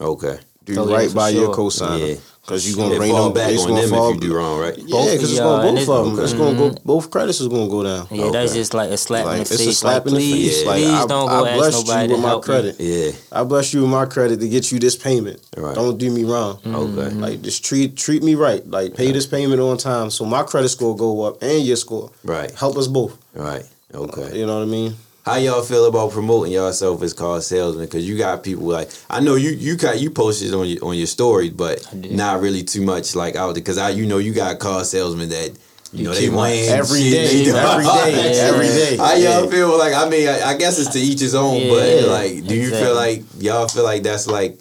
[0.00, 0.38] Okay.
[0.64, 1.56] Do Oh, right for by your sure.
[1.56, 2.16] cosigner.
[2.16, 2.20] Yeah.
[2.44, 4.20] Because you're gonna It bring fall them back it's on gonna them fall, if you
[4.20, 4.76] do wrong, right?
[4.76, 6.24] Yeah, because it's y'all, gonna and both it- of them.
[6.24, 6.70] It's gonna go.
[6.70, 6.86] Mm-hmm.
[6.88, 8.08] Both credits is gonna go down.
[8.10, 10.12] yeah that's just like a slap Like in it's the a face slap like, in
[10.14, 10.66] the please face.
[10.66, 12.52] Like please I, don't I go ask blessed nobody you with my help you.
[12.52, 12.76] credit.
[12.80, 13.10] Yeah.
[13.30, 15.40] I bless you with my credit to get you this payment.
[15.56, 15.74] Right.
[15.76, 16.56] Don't do me wrong.
[16.56, 16.74] Mm-hmm.
[16.98, 17.14] Okay.
[17.14, 18.66] Like just treat treat me right.
[18.68, 22.10] Like pay this payment on time, so my credit score go up and your score.
[22.24, 22.50] Right.
[22.50, 23.16] Help us both.
[23.34, 23.62] Right.
[23.94, 24.36] Okay.
[24.36, 24.94] You know what I mean?
[25.24, 27.84] How y'all feel about promoting yourself as car salesman?
[27.84, 30.96] Because you got people like I know you you got you posted on your on
[30.96, 33.62] your story, but not really too much like out there.
[33.62, 35.52] Because I you know you got car salesmen that
[35.92, 38.96] you, know they win every day, every day, every day.
[38.96, 39.94] How y'all feel like?
[39.94, 42.68] I mean, I, I guess it's to each his own, Yeah, but like, do you
[42.68, 42.80] exactly.
[42.80, 44.58] feel like y'all feel like that's like,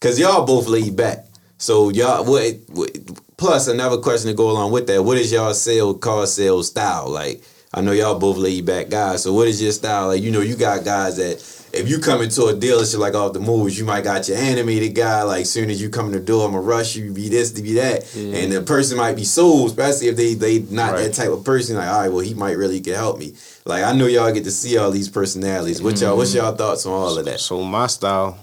[0.00, 1.26] cause y'all both laid back.
[1.56, 2.90] So y'all, what, what?
[3.36, 7.08] Plus, another question to go along with that: What is y'all sale car sales style?
[7.08, 7.42] Like,
[7.76, 9.24] I know y'all both laid back guys.
[9.24, 10.06] So what is your style?
[10.08, 13.32] Like, you know, you got guys that if you come into a dealership like off
[13.32, 15.24] the moves, you might got your animated guy.
[15.24, 17.72] Like, soon as you come in the door, I'ma rush you, be this, to be
[17.74, 18.36] that, Yeah.
[18.38, 21.02] and the person might be sold, especially if they they not Right.
[21.02, 21.74] that type of person.
[21.74, 23.34] Like, all right, well, he might really could help me.
[23.64, 25.82] Like, I know y'all get to see all these personalities.
[25.82, 27.40] What y'all, what's y'all thoughts on all of that?
[27.40, 28.38] So my style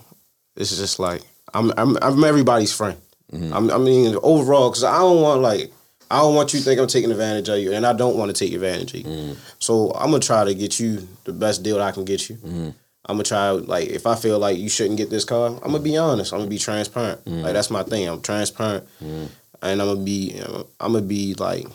[0.57, 1.21] is just like
[1.53, 2.97] I'm I'm I'm everybody's friend.
[3.31, 3.53] Mm-hmm.
[3.53, 5.71] I'm, I mean overall because I don't want like
[6.11, 8.35] I don't want you to think I'm taking advantage of you, and I don't want
[8.35, 9.05] to take advantage of you.
[9.05, 9.33] Mm-hmm.
[9.59, 12.35] So I'm gonna try to get you the best deal I can get you.
[12.35, 12.69] Mm-hmm.
[13.05, 15.79] I'm gonna try like if I feel like you shouldn't get this car, I'm gonna
[15.79, 16.33] be honest.
[16.33, 17.23] I'm gonna be transparent.
[17.23, 17.41] Mm-hmm.
[17.41, 18.09] Like that's my thing.
[18.09, 19.31] I'm transparent, and
[19.61, 20.39] I'm gonna be
[20.79, 21.65] I'm gonna be like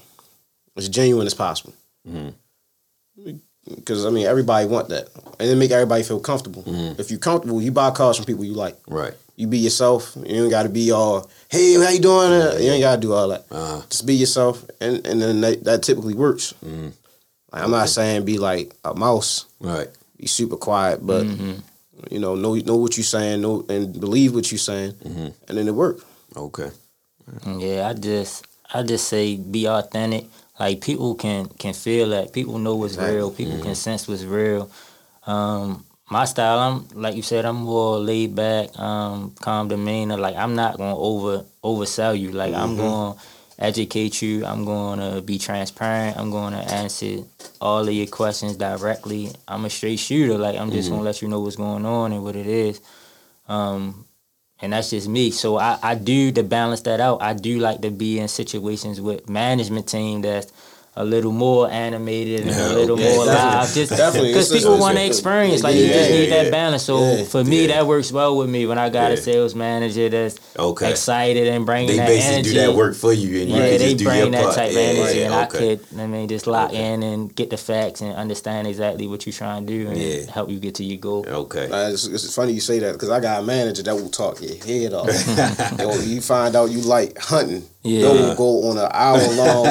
[0.77, 1.73] as genuine as possible.
[2.07, 3.37] Mm-hmm.
[3.75, 5.09] Because I mean, everybody want that,
[5.41, 6.63] and it make everybody feel comfortable.
[6.63, 7.01] Mm-hmm.
[7.01, 8.77] If you're comfortable, you buy cars from people you like.
[8.87, 9.15] Right.
[9.37, 10.17] You be yourself.
[10.17, 12.33] You ain't got to be all, hey, how you doing?
[12.33, 13.45] Uh, You ain't got to do all that.
[13.51, 13.83] Uh-huh.
[13.91, 16.55] Just be yourself, and and then that, that typically works.
[16.65, 16.93] Mhm.
[17.53, 19.89] Like, I'm not saying be like a mouse, Right.
[20.19, 21.61] be super quiet, but Mhm.
[22.11, 25.33] you know, know know what you're saying, know and believe what you're saying, Mhm.
[25.49, 26.03] and then it works.
[26.37, 26.71] Okay.
[27.59, 30.27] Yeah, I just I just say be authentic.
[30.59, 32.33] Like people can can feel that.
[32.33, 33.17] People know what's Exactly.
[33.17, 33.31] real.
[33.31, 34.69] People can sense what's real.
[35.27, 40.17] Um, my style, I'm like you said, I'm more laid back, um, calm demeanor.
[40.17, 42.31] Like I'm not gonna over oversell you.
[42.31, 43.19] Like I'm gonna
[43.59, 44.45] educate you.
[44.45, 46.17] I'm gonna be transparent.
[46.17, 47.25] I'm gonna answer
[47.61, 49.33] all of your questions directly.
[49.49, 50.39] I'm a straight shooter.
[50.39, 52.81] Like I'm just gonna let you know what's going on and what it is.
[53.49, 54.05] Um,
[54.61, 55.31] and that's just me.
[55.33, 57.21] So I, I do to balance that out.
[57.21, 60.51] I do like to be in situations with management team that's
[60.99, 63.15] a little more animated and Yeah, a little okay.
[63.15, 63.53] more Definitely.
[63.53, 63.75] live.
[63.75, 65.63] Just because people want to experience.
[65.63, 66.85] Like you yeah, just need yeah, that balance.
[66.85, 67.75] So yeah, for me, yeah.
[67.77, 69.19] that works well with me when I got Yeah.
[69.19, 70.91] a sales manager that's Okay.
[70.91, 72.53] excited and bringing They that basically energy.
[72.55, 74.43] do that work for you, and you Yeah, can they just do your bring that
[74.45, 74.55] part.
[74.57, 75.43] type of Yeah, energy, yeah, and okay.
[75.73, 76.93] I could, I mean, just lock Okay.
[76.93, 80.31] in and get the facts and understand exactly what you're trying to do and Yeah.
[80.33, 81.27] help you get to your goal.
[81.29, 81.69] Okay.
[81.71, 84.41] Uh, it's, it's funny you say that because I got a manager that will talk
[84.41, 85.07] your head off.
[85.79, 87.65] Yo, you find out you like hunting.
[87.87, 88.01] Yeah.
[88.01, 89.67] Yo will go on an hour long.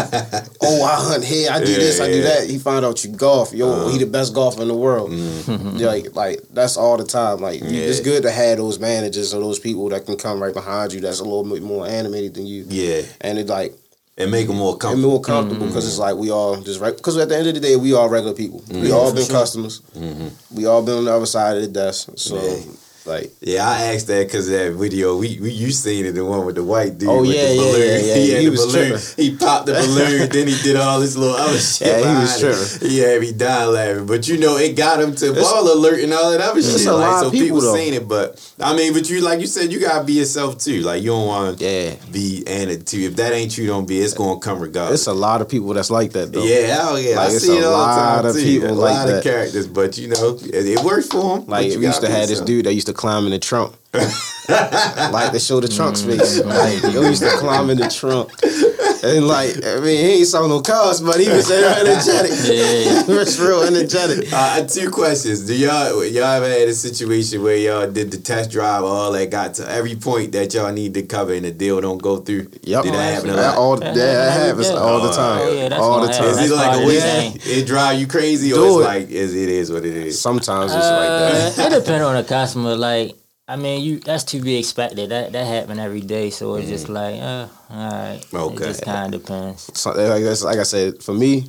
[0.61, 1.49] oh, I hunt here.
[1.51, 1.99] I do Yeah, this.
[1.99, 2.49] I do that.
[2.49, 3.53] He find out you golf.
[3.53, 3.89] Yo, Uh-huh.
[3.89, 5.11] he the best golfer in the world.
[5.11, 5.77] Mm-hmm.
[5.77, 7.39] Like, like that's all the time.
[7.39, 10.53] Like, you- it's good to have those managers or those people that can come right
[10.53, 11.01] behind you.
[11.01, 12.65] That's a little bit more animated than you.
[12.69, 13.73] Yeah, And it like
[14.17, 15.09] and make them more and comfortable.
[15.09, 16.03] more comfortable because it's mm-hmm.
[16.03, 16.95] like we all just right.
[16.95, 18.63] Because at the end of the day, we all regular people.
[18.71, 19.81] We all been customers.
[19.93, 20.55] Mm-hmm.
[20.55, 22.09] We all been on the other side of the desk.
[22.15, 22.63] So Yeah.
[23.05, 23.31] Like.
[23.41, 26.55] Yeah, I asked that because that video we, we you seen it the one with
[26.55, 27.09] the white dude.
[27.09, 27.79] Oh, with yeah, the yeah, balloon.
[27.81, 28.15] yeah, yeah.
[28.25, 28.89] He had He the was balloon.
[28.99, 29.23] tripping.
[29.23, 31.87] He popped the balloon, then he did all this little other shit.
[31.87, 32.79] Yeah, he was it.
[32.79, 33.21] tripping.
[33.23, 36.31] He died laughing, but you know it got him to It's- ball alert and all
[36.31, 36.87] that other It's shit.
[36.87, 37.75] a like lot so of people, though.
[37.75, 40.81] seen it, but I mean, but you like you said, you gotta be yourself too.
[40.81, 41.95] Like you don't want to Yeah.
[42.11, 42.43] be
[42.85, 43.01] too.
[43.01, 43.99] If that ain't you, don't be.
[43.99, 45.01] It's gonna come regardless.
[45.01, 46.43] It's a lot of people that's like that though.
[46.43, 47.15] Yeah, hell yeah.
[47.17, 48.43] Like, I it's see a it all the lot time of too.
[48.43, 49.17] people a like lot that.
[49.17, 51.45] of characters, but you know, it, it works for him.
[51.47, 53.75] Like we used to have this dude that used to climb in the trunk.
[53.93, 56.43] like to show the trunk space.
[56.43, 58.31] Like he used to climb in the trunk.
[59.03, 62.31] And like, I mean, he ain't saw no cars, but he was energetic.
[62.45, 63.03] Yeah.
[63.05, 64.27] he was real energetic.
[64.31, 65.45] Uh, two questions.
[65.45, 69.29] Do y'all y'all ever had a situation where y'all did the test drive, all that
[69.29, 72.49] got to every point that y'all need to cover and the deal don't go through?
[72.63, 72.83] Yep.
[72.83, 73.35] Did that happen?
[73.35, 75.39] That all That yeah, that happen happens all the Oh, time.
[75.41, 76.27] Oh, yeah, that's all the gonna time.
[76.29, 78.79] Is it like a of the way it drive you crazy, or Do it's it.
[78.89, 80.19] like is it is what it is?
[80.21, 81.59] Sometimes it's like that.
[81.59, 82.75] Uh, it depends on the customer.
[82.75, 83.15] Like,
[83.47, 85.09] I mean, you that's to be expected.
[85.09, 86.31] That that happen every day.
[86.31, 88.21] So it's just like, uh, all right.
[88.33, 88.55] Okay.
[88.55, 89.69] It just kind of depends.
[89.79, 91.45] So, like, that's- like I said, for me,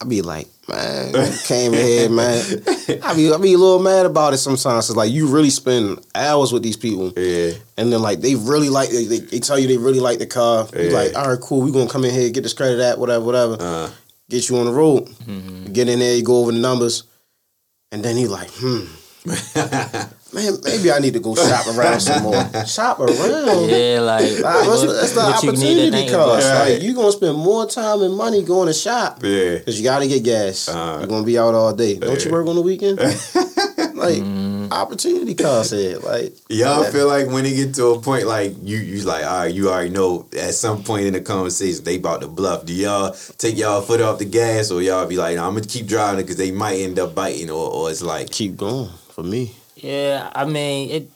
[0.00, 1.12] I'd be like, man,
[1.46, 2.44] came in here, man.
[3.02, 4.88] I be, I'd be a little mad about it sometimes.
[4.88, 8.68] It's like you really spend hours with these people, Yeah, and then like they really
[8.68, 10.68] like, they, they, they tell you they really like the car.
[10.76, 10.92] You Yeah.
[10.92, 13.56] like, all right, cool, we gonna come in here, get this credit, that, whatever, whatever.
[13.58, 13.90] uh,
[14.30, 15.72] Get you on the road, Mm-hmm.
[15.72, 17.02] get in there, you go over the numbers,
[17.90, 18.84] and then he like, hmm.
[20.32, 22.34] Man, maybe I need to go shop around some more.
[22.66, 23.16] Shop around.
[23.70, 26.12] Yeah, like Like, what's the, that's the what you opportunity cost.
[26.12, 26.42] about.
[26.60, 26.72] Right.
[26.74, 29.54] Like you gonna spend more time and money going to shop yeah.
[29.56, 30.68] because you got to get gas.
[30.68, 31.96] Uh, You're gonna be out all day.
[31.96, 32.98] Don't you work on the weekend?
[33.98, 34.72] like Mm-hmm.
[34.72, 35.98] opportunity cost here.
[35.98, 36.90] Like Y'all Yeah.
[36.90, 39.70] feel like when it get to a point like you you like all right, you
[39.70, 42.66] already know at some point in the conversation they about to bluff.
[42.66, 45.66] Do y'all take y'all foot off the gas or y'all be like, nah, I'm gonna
[45.66, 49.22] keep driving because they might end up biting or, or it's like keep going for
[49.24, 49.54] me.
[49.82, 51.10] Yeah, I mean it.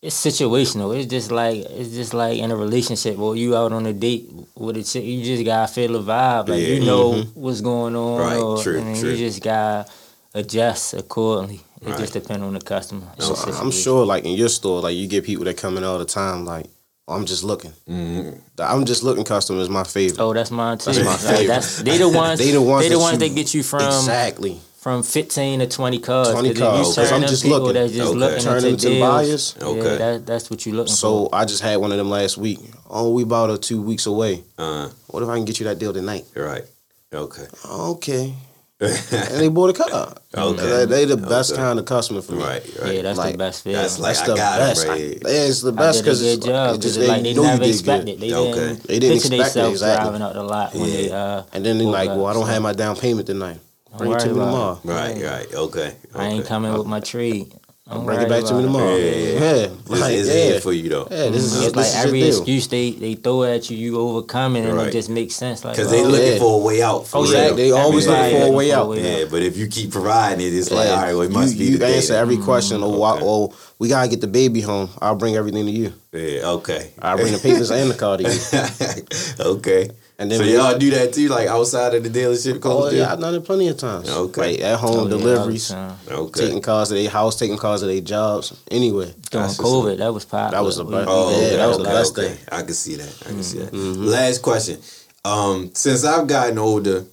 [0.00, 0.96] It's situational.
[0.96, 4.30] It's just like it's just like in a relationship or you out on a date
[4.54, 5.02] with a chick.
[5.04, 6.48] You just gotta feel the vibe.
[6.48, 6.68] Like Yeah.
[6.74, 7.40] you know Mm-hmm.
[7.40, 8.20] what's going on.
[8.20, 9.10] Right, Or, true, I mean, true.
[9.10, 9.90] You just gotta
[10.34, 11.60] adjust accordingly.
[11.80, 11.98] It Right.
[11.98, 13.06] just depends on the customer.
[13.18, 15.98] So I'm sure, like in your store, like you get people that come in all
[15.98, 16.44] the time.
[16.44, 16.66] Like
[17.08, 17.72] oh, I'm just looking.
[17.90, 20.20] mm, The I'm just looking customer is my favorite.
[20.20, 20.92] Oh, that's mine too.
[20.92, 21.46] That's my Like, favorite.
[21.48, 22.38] that's they the ones.
[22.38, 24.60] They the ones They the that ones you- that get you from exactly.
[24.78, 26.30] From fifteen to twenty cars.
[26.30, 27.72] 20 'Cause if cars, You 'cause turn I'm just looking.
[27.74, 28.18] That's just Okay.
[28.18, 29.00] looking Turn into them to deals.
[29.10, 29.54] buyers.
[29.60, 29.78] Okay.
[29.92, 31.28] Yeah, that, that's what you looking So for.
[31.30, 32.60] So I just had one of them last week.
[32.88, 34.44] Oh, we bought her two weeks away.
[34.56, 34.88] Uh-huh.
[35.08, 36.24] What if I can get you that deal tonight?
[36.34, 36.64] right.
[37.12, 37.46] Okay.
[37.68, 38.34] Okay.
[38.80, 40.14] And they bought a car.
[40.36, 40.62] Okay.
[40.64, 41.60] They, they the best Okay.
[41.60, 42.44] kind of customer for me.
[42.44, 42.94] right, right.
[42.94, 43.80] Yeah, that's Like, the best feeling.
[43.82, 44.86] that's like- That's I the got 'em best.
[44.86, 47.42] right I- yeah, it's the best because good job it's just because like they know
[47.42, 48.20] you never expected.
[48.20, 48.28] good.
[48.30, 48.52] They Okay.
[48.54, 50.04] didn't, They didn't expect it, exactly.
[50.10, 51.42] driving out the lot when they uh.
[51.52, 53.58] And then they woke like, well, I don't have my down payment tonight.
[53.90, 54.80] Don't Bring it to me tomorrow.
[54.84, 55.54] Right, right.
[55.54, 55.94] Okay.
[56.14, 56.48] I ain't okay.
[56.48, 57.52] coming with my trade.
[57.90, 58.96] Don't Bring it back to me tomorrow.
[58.96, 59.62] Yeah, Yeah, yeah, yeah.
[59.64, 60.34] It's, Like, it's yeah.
[60.34, 61.08] here for you though.
[61.10, 63.98] Yeah, this is It's this like is every excuse they, they throw at you, you
[63.98, 64.88] overcome it, and Right.
[64.88, 65.64] it just makes sense.
[65.64, 66.38] Like, Because they oh, looking yeah.
[66.38, 67.06] for a way out.
[67.06, 67.30] For Oh, real.
[67.32, 67.62] Exactly.
[67.62, 68.92] They always Everybody looking for a way out.
[68.98, 71.58] Yeah, but if you keep providing it, it's like, all right, well, it must you,
[71.60, 72.20] be you the answer baby.
[72.20, 72.82] every question.
[72.82, 73.24] Oh, Okay.
[73.24, 74.90] oh, we gotta get the baby home.
[75.00, 75.94] I'll bring everything to you.
[76.12, 76.90] Yeah, okay.
[77.00, 79.46] I'll bring the papers and the car to you.
[79.56, 79.90] okay.
[80.20, 83.12] And then so we- y'all do that too, like outside of the dealership Oh yeah,
[83.12, 84.08] I've done it plenty of times.
[84.10, 84.40] Okay.
[84.52, 86.18] Like at home oh, deliveries, all the time.
[86.18, 86.40] Okay.
[86.46, 88.52] taking cars to their house, taking cars to their jobs.
[88.70, 90.50] Anyway, During That's COVID, that was popular.
[90.50, 91.06] That was the We- best.
[91.08, 92.28] Oh, Yeah, okay, that was the best okay.
[92.34, 92.38] thing.
[92.50, 93.14] I can see that.
[93.26, 93.72] I can see that.
[93.72, 94.06] Mhm.
[94.06, 94.80] Last question.
[95.24, 97.04] Um, since I've gotten older,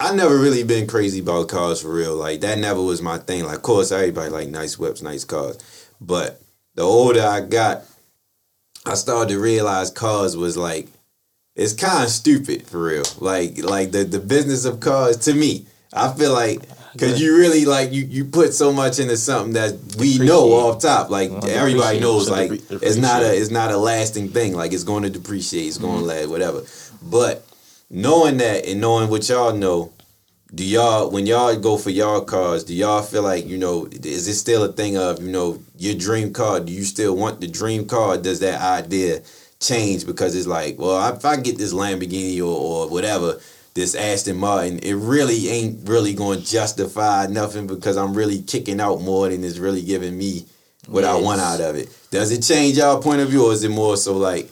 [0.00, 2.14] I never really been crazy about cars for real.
[2.14, 3.44] Like that never was my thing.
[3.44, 5.56] Like, of course, everybody like nice whips, nice cars.
[6.00, 6.42] But
[6.74, 7.84] the older I got,
[8.84, 10.88] I started to realize cars was like
[11.56, 13.04] it's kind of stupid for real.
[13.18, 16.60] Like, like the the business of cars to me, I feel like.
[16.96, 20.80] Cause you really like you, you put so much into something that we know off
[20.80, 21.10] top.
[21.10, 24.54] Like Well, everybody knows, like depre- it's not a it's not a lasting thing.
[24.54, 26.62] Like it's going to depreciate, it's going to last, whatever.
[27.02, 27.44] But
[27.90, 29.92] knowing that and knowing what y'all know,
[30.54, 34.28] do y'all when y'all go for y'all cars, do y'all feel like you know is
[34.28, 36.60] it still a thing of you know your dream car?
[36.60, 38.18] Do you still want the dream car?
[38.18, 39.22] Does that idea
[39.66, 43.38] change because it's like, well, if I get this Lamborghini or, or whatever,
[43.74, 48.80] this Aston Martin, it really ain't really going to justify nothing because I'm really kicking
[48.80, 50.46] out more than it's really giving me
[50.86, 51.88] what I want out of it.
[52.10, 54.50] Does it change y'all point of view, or is it more so like,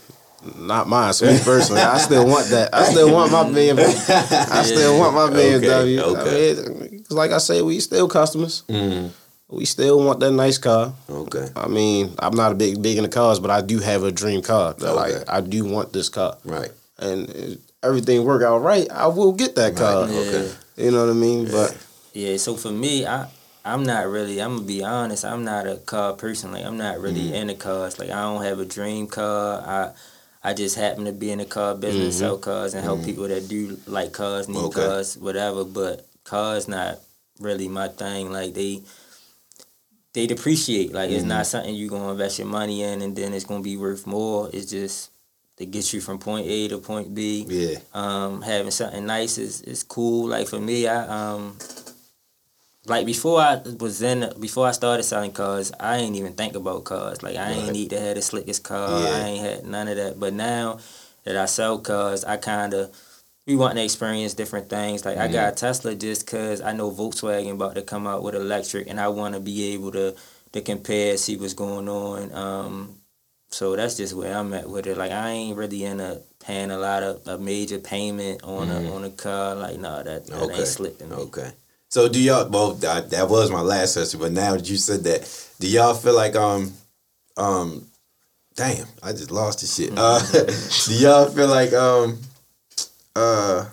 [0.57, 1.13] not mine.
[1.13, 2.75] So me personally, I still want that.
[2.75, 4.51] I still want my BMW.
[4.51, 5.99] I still want my BMW.
[6.01, 6.53] okay.
[6.53, 8.65] I mean, like I say, we still customers.
[8.69, 9.11] mm,
[9.53, 10.95] We still want that nice car.
[11.11, 14.11] okay, I mean, I'm not a big big into cars, but I do have a
[14.11, 14.73] dream car.
[14.73, 15.19] That, Okay.
[15.19, 19.33] Like I do want this car, right, and if everything work out right, I will
[19.33, 20.07] get that car.
[20.07, 21.51] right, okay, You know what I mean?
[21.51, 21.77] But
[22.15, 23.29] Yeah, so for me, I
[23.65, 24.41] I'm not really.
[24.41, 25.23] I'm gonna be honest.
[25.25, 26.53] I'm not a car person.
[26.53, 27.35] Like I'm not really Mm-hmm.
[27.51, 27.99] into cars.
[27.99, 29.61] Like I don't have a dream car.
[29.61, 29.91] I
[30.49, 32.19] I just happen to be in the car business, Mhm.
[32.19, 34.81] sell cars, and help people that do like cars, need Mm-hmm.
[34.81, 34.87] Okay.
[34.89, 35.63] cars, whatever.
[35.65, 36.99] But cars not
[37.39, 38.33] really my thing.
[38.33, 38.81] Like they
[40.15, 40.93] they depreciate.
[40.93, 41.29] Like it's Mm-hmm.
[41.29, 44.51] not something you're gonna invest your money in, and then it's gonna be worth more.
[44.53, 45.11] It's just
[45.57, 49.61] to get you from point A to point B yeah, um, having something nice is,
[49.63, 50.29] is cool.
[50.29, 51.57] Like for me, I um,
[52.87, 56.85] like before I was in before I started selling cars, I ain't even think about
[56.85, 57.23] cars.
[57.23, 57.57] Like I Right.
[57.59, 58.91] ain't need to have the slickest car.
[58.91, 59.15] Yeah.
[59.15, 60.19] I ain't had none of that.
[60.19, 60.79] But now
[61.25, 62.91] that I sell cars, I kind of
[63.47, 65.05] we want to experience different things.
[65.05, 65.32] Like I Mm-hmm.
[65.32, 69.01] got a Tesla just cause I know Volkswagen about to come out with electric, and
[69.01, 70.14] I want to be able to
[70.53, 72.32] to compare, see what's going on.
[72.34, 72.97] Um,
[73.51, 74.97] so that's just where I'm at with it.
[74.97, 78.95] Like I ain't really in a paying a lot of a major payment on a
[78.95, 79.55] on a car.
[79.57, 80.43] Like no, that, that Mm-hmm.
[80.45, 80.55] Okay.
[80.55, 81.16] ain't me.
[81.22, 81.53] okay.
[81.88, 82.49] So do y'all?
[82.49, 85.95] Well, that, that was my last question, but now that you said that, do y'all
[85.95, 86.72] feel like um,
[87.36, 87.86] um,
[88.55, 89.93] damn, I just lost the shit.
[89.97, 90.20] Uh,
[90.88, 92.18] do y'all feel like um,
[93.17, 93.67] uh,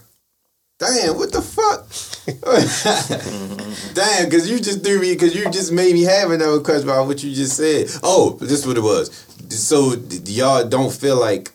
[0.79, 1.87] damn, what the fuck?
[3.93, 7.07] damn, because you just threw me, because you just made me have another question about
[7.07, 7.87] what you just said.
[8.03, 9.09] Oh, this is what it was.
[9.49, 9.93] So
[10.25, 11.51] y'all don't feel like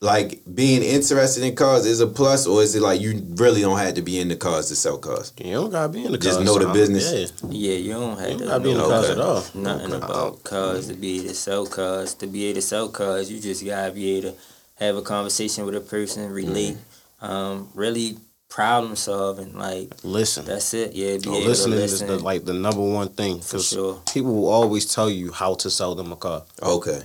[0.00, 3.78] like being interested in cars is a plus, or is it like you really don't
[3.78, 5.32] have to be in the cars to sell cars?
[5.38, 6.46] you don't gotta be in the Just cars.
[6.46, 7.32] Just know the business.
[7.42, 9.44] Yeah, Yeah, you don't have you to don't gotta be in the cars at all.
[9.54, 10.04] nothing Okay.
[10.04, 12.12] about cars to be able to sell cars.
[12.14, 14.36] To be able to sell cars, you just gotta be able to
[14.74, 16.93] have a conversation with a person, relate, Mm-hmm.
[17.24, 18.16] Um, really
[18.48, 19.56] problem solving.
[19.56, 20.44] Like Listen.
[20.44, 20.92] that's it.
[20.94, 23.68] Yeah, be Oh, able listening to is the, like the number one thing For because
[23.68, 24.02] sure.
[24.12, 26.44] people will always tell you how to sell them a car.
[26.62, 27.02] Okay.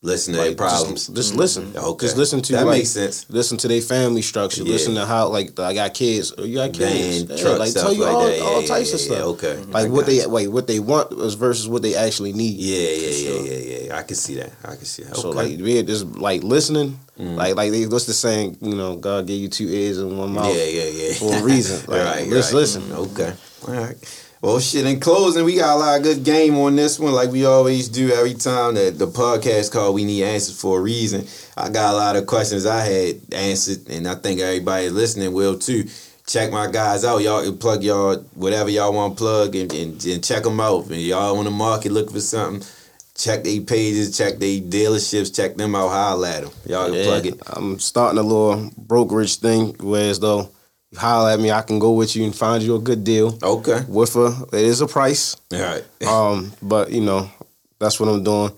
[0.00, 1.06] Listen to Like, their problems.
[1.08, 1.72] Just, just listen.
[1.76, 2.06] Okay.
[2.06, 3.28] Just listen to That like, makes sense.
[3.30, 4.62] Listen to their family structure.
[4.62, 4.70] Yeah.
[4.70, 6.32] Listen to how like I got kids.
[6.38, 7.22] Oh, you got kids.
[7.22, 8.36] Van, Yeah, truck, like tell you like all, that.
[8.36, 9.26] Yeah, all yeah, types yeah, of yeah, stuff.
[9.34, 9.56] Okay.
[9.72, 10.28] Like I what they you.
[10.30, 12.58] wait what they want versus what they actually need.
[12.60, 13.46] Yeah, yeah, yeah, sure.
[13.46, 13.98] yeah, yeah.
[13.98, 14.52] I can see that.
[14.64, 15.16] I can see that.
[15.16, 15.36] So Okay.
[15.56, 17.34] like we just like listening, Mm.
[17.34, 18.58] like like they what's the saying?
[18.62, 21.14] You know, God gave you two ears and one mouth yeah, yeah, yeah.
[21.14, 21.82] for a reason.
[21.90, 22.58] Like, right, just right.
[22.60, 22.92] listen.
[22.92, 23.32] Okay.
[23.66, 23.96] All right.
[24.40, 24.86] Well, shit.
[24.86, 27.88] In closing, we got a lot of good game on this one, like we always
[27.88, 29.92] do every time that the podcast call.
[29.92, 31.26] We need answers for a reason.
[31.56, 35.58] I got a lot of questions I had answered, and I think everybody listening will
[35.58, 35.88] too.
[36.26, 37.22] Check my guys out.
[37.22, 40.86] Y'all can plug y'all whatever y'all want to plug and, and, and check them out.
[40.86, 42.68] And y'all on the market looking for something,
[43.16, 45.88] check their pages, check their dealerships, check them out.
[45.88, 46.52] Holla at them.
[46.66, 47.40] Y'all can Yeah, plug it.
[47.46, 50.50] I'm starting a little brokerage thing, whereas though
[50.90, 53.38] you holler at me, I can go with you and find you a good deal.
[53.42, 53.80] Okay.
[53.88, 55.36] With a it is a price.
[55.52, 55.84] All right.
[56.06, 57.30] Um, but you know,
[57.78, 58.52] that's what I'm doing,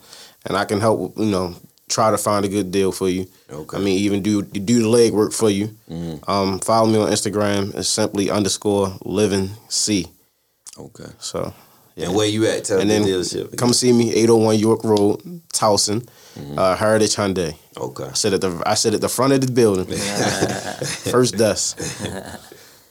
[0.47, 1.19] and I can help.
[1.19, 1.55] You know,
[1.89, 3.27] try to find a good deal for you.
[3.51, 3.77] Okay.
[3.77, 5.75] I mean, even do do the legwork for you.
[5.91, 6.29] Mhm.
[6.29, 7.75] Um, follow me on Instagram.
[7.75, 10.07] It's simply underscore living C.
[10.79, 11.11] Okay.
[11.19, 11.53] So
[11.97, 12.65] And where you at?
[12.65, 13.57] Tell and the then dealership.
[13.59, 15.21] come see me, 801 York Road,
[15.53, 16.07] Towson,
[16.57, 17.57] uh, Heritage Hyundai.
[17.77, 18.05] Okay.
[18.05, 19.87] I sit at the I sit at the front of the building,
[21.11, 21.79] first desk.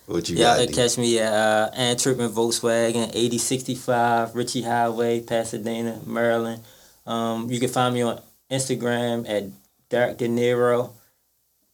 [0.10, 0.66] What you Y'all got?
[0.66, 6.64] can catch me at uh, Antwerpen Volkswagen, 8065 Ritchie Highway, Pasadena, Maryland.
[7.06, 8.20] Um, you can find me on
[8.50, 9.44] Instagram at
[9.90, 10.94] Dark De Niro.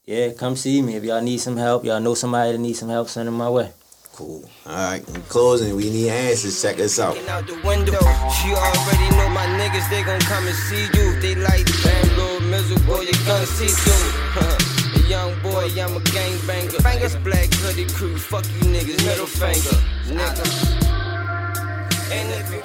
[0.04, 0.98] Yeah, come see me.
[0.98, 3.50] If y'all need some help, y'all know somebody that needs some help, send them my
[3.50, 3.72] way.
[4.12, 4.44] Cool.
[4.66, 5.08] All right.
[5.08, 6.62] In closing, we need answers.
[6.62, 7.18] Check us out.
[7.30, 8.00] Out the window.
[8.36, 11.20] She already know my niggas, they gon' come and see you.
[11.22, 12.05] They like, damn,
[13.26, 15.04] gonna see through.
[15.04, 16.84] A young boy, I'm a gangbanger.
[16.84, 19.76] Bangers, black hoodie crew, fuck you niggas, middle finger,
[20.08, 20.46] nigga.
[22.12, 22.62] And if you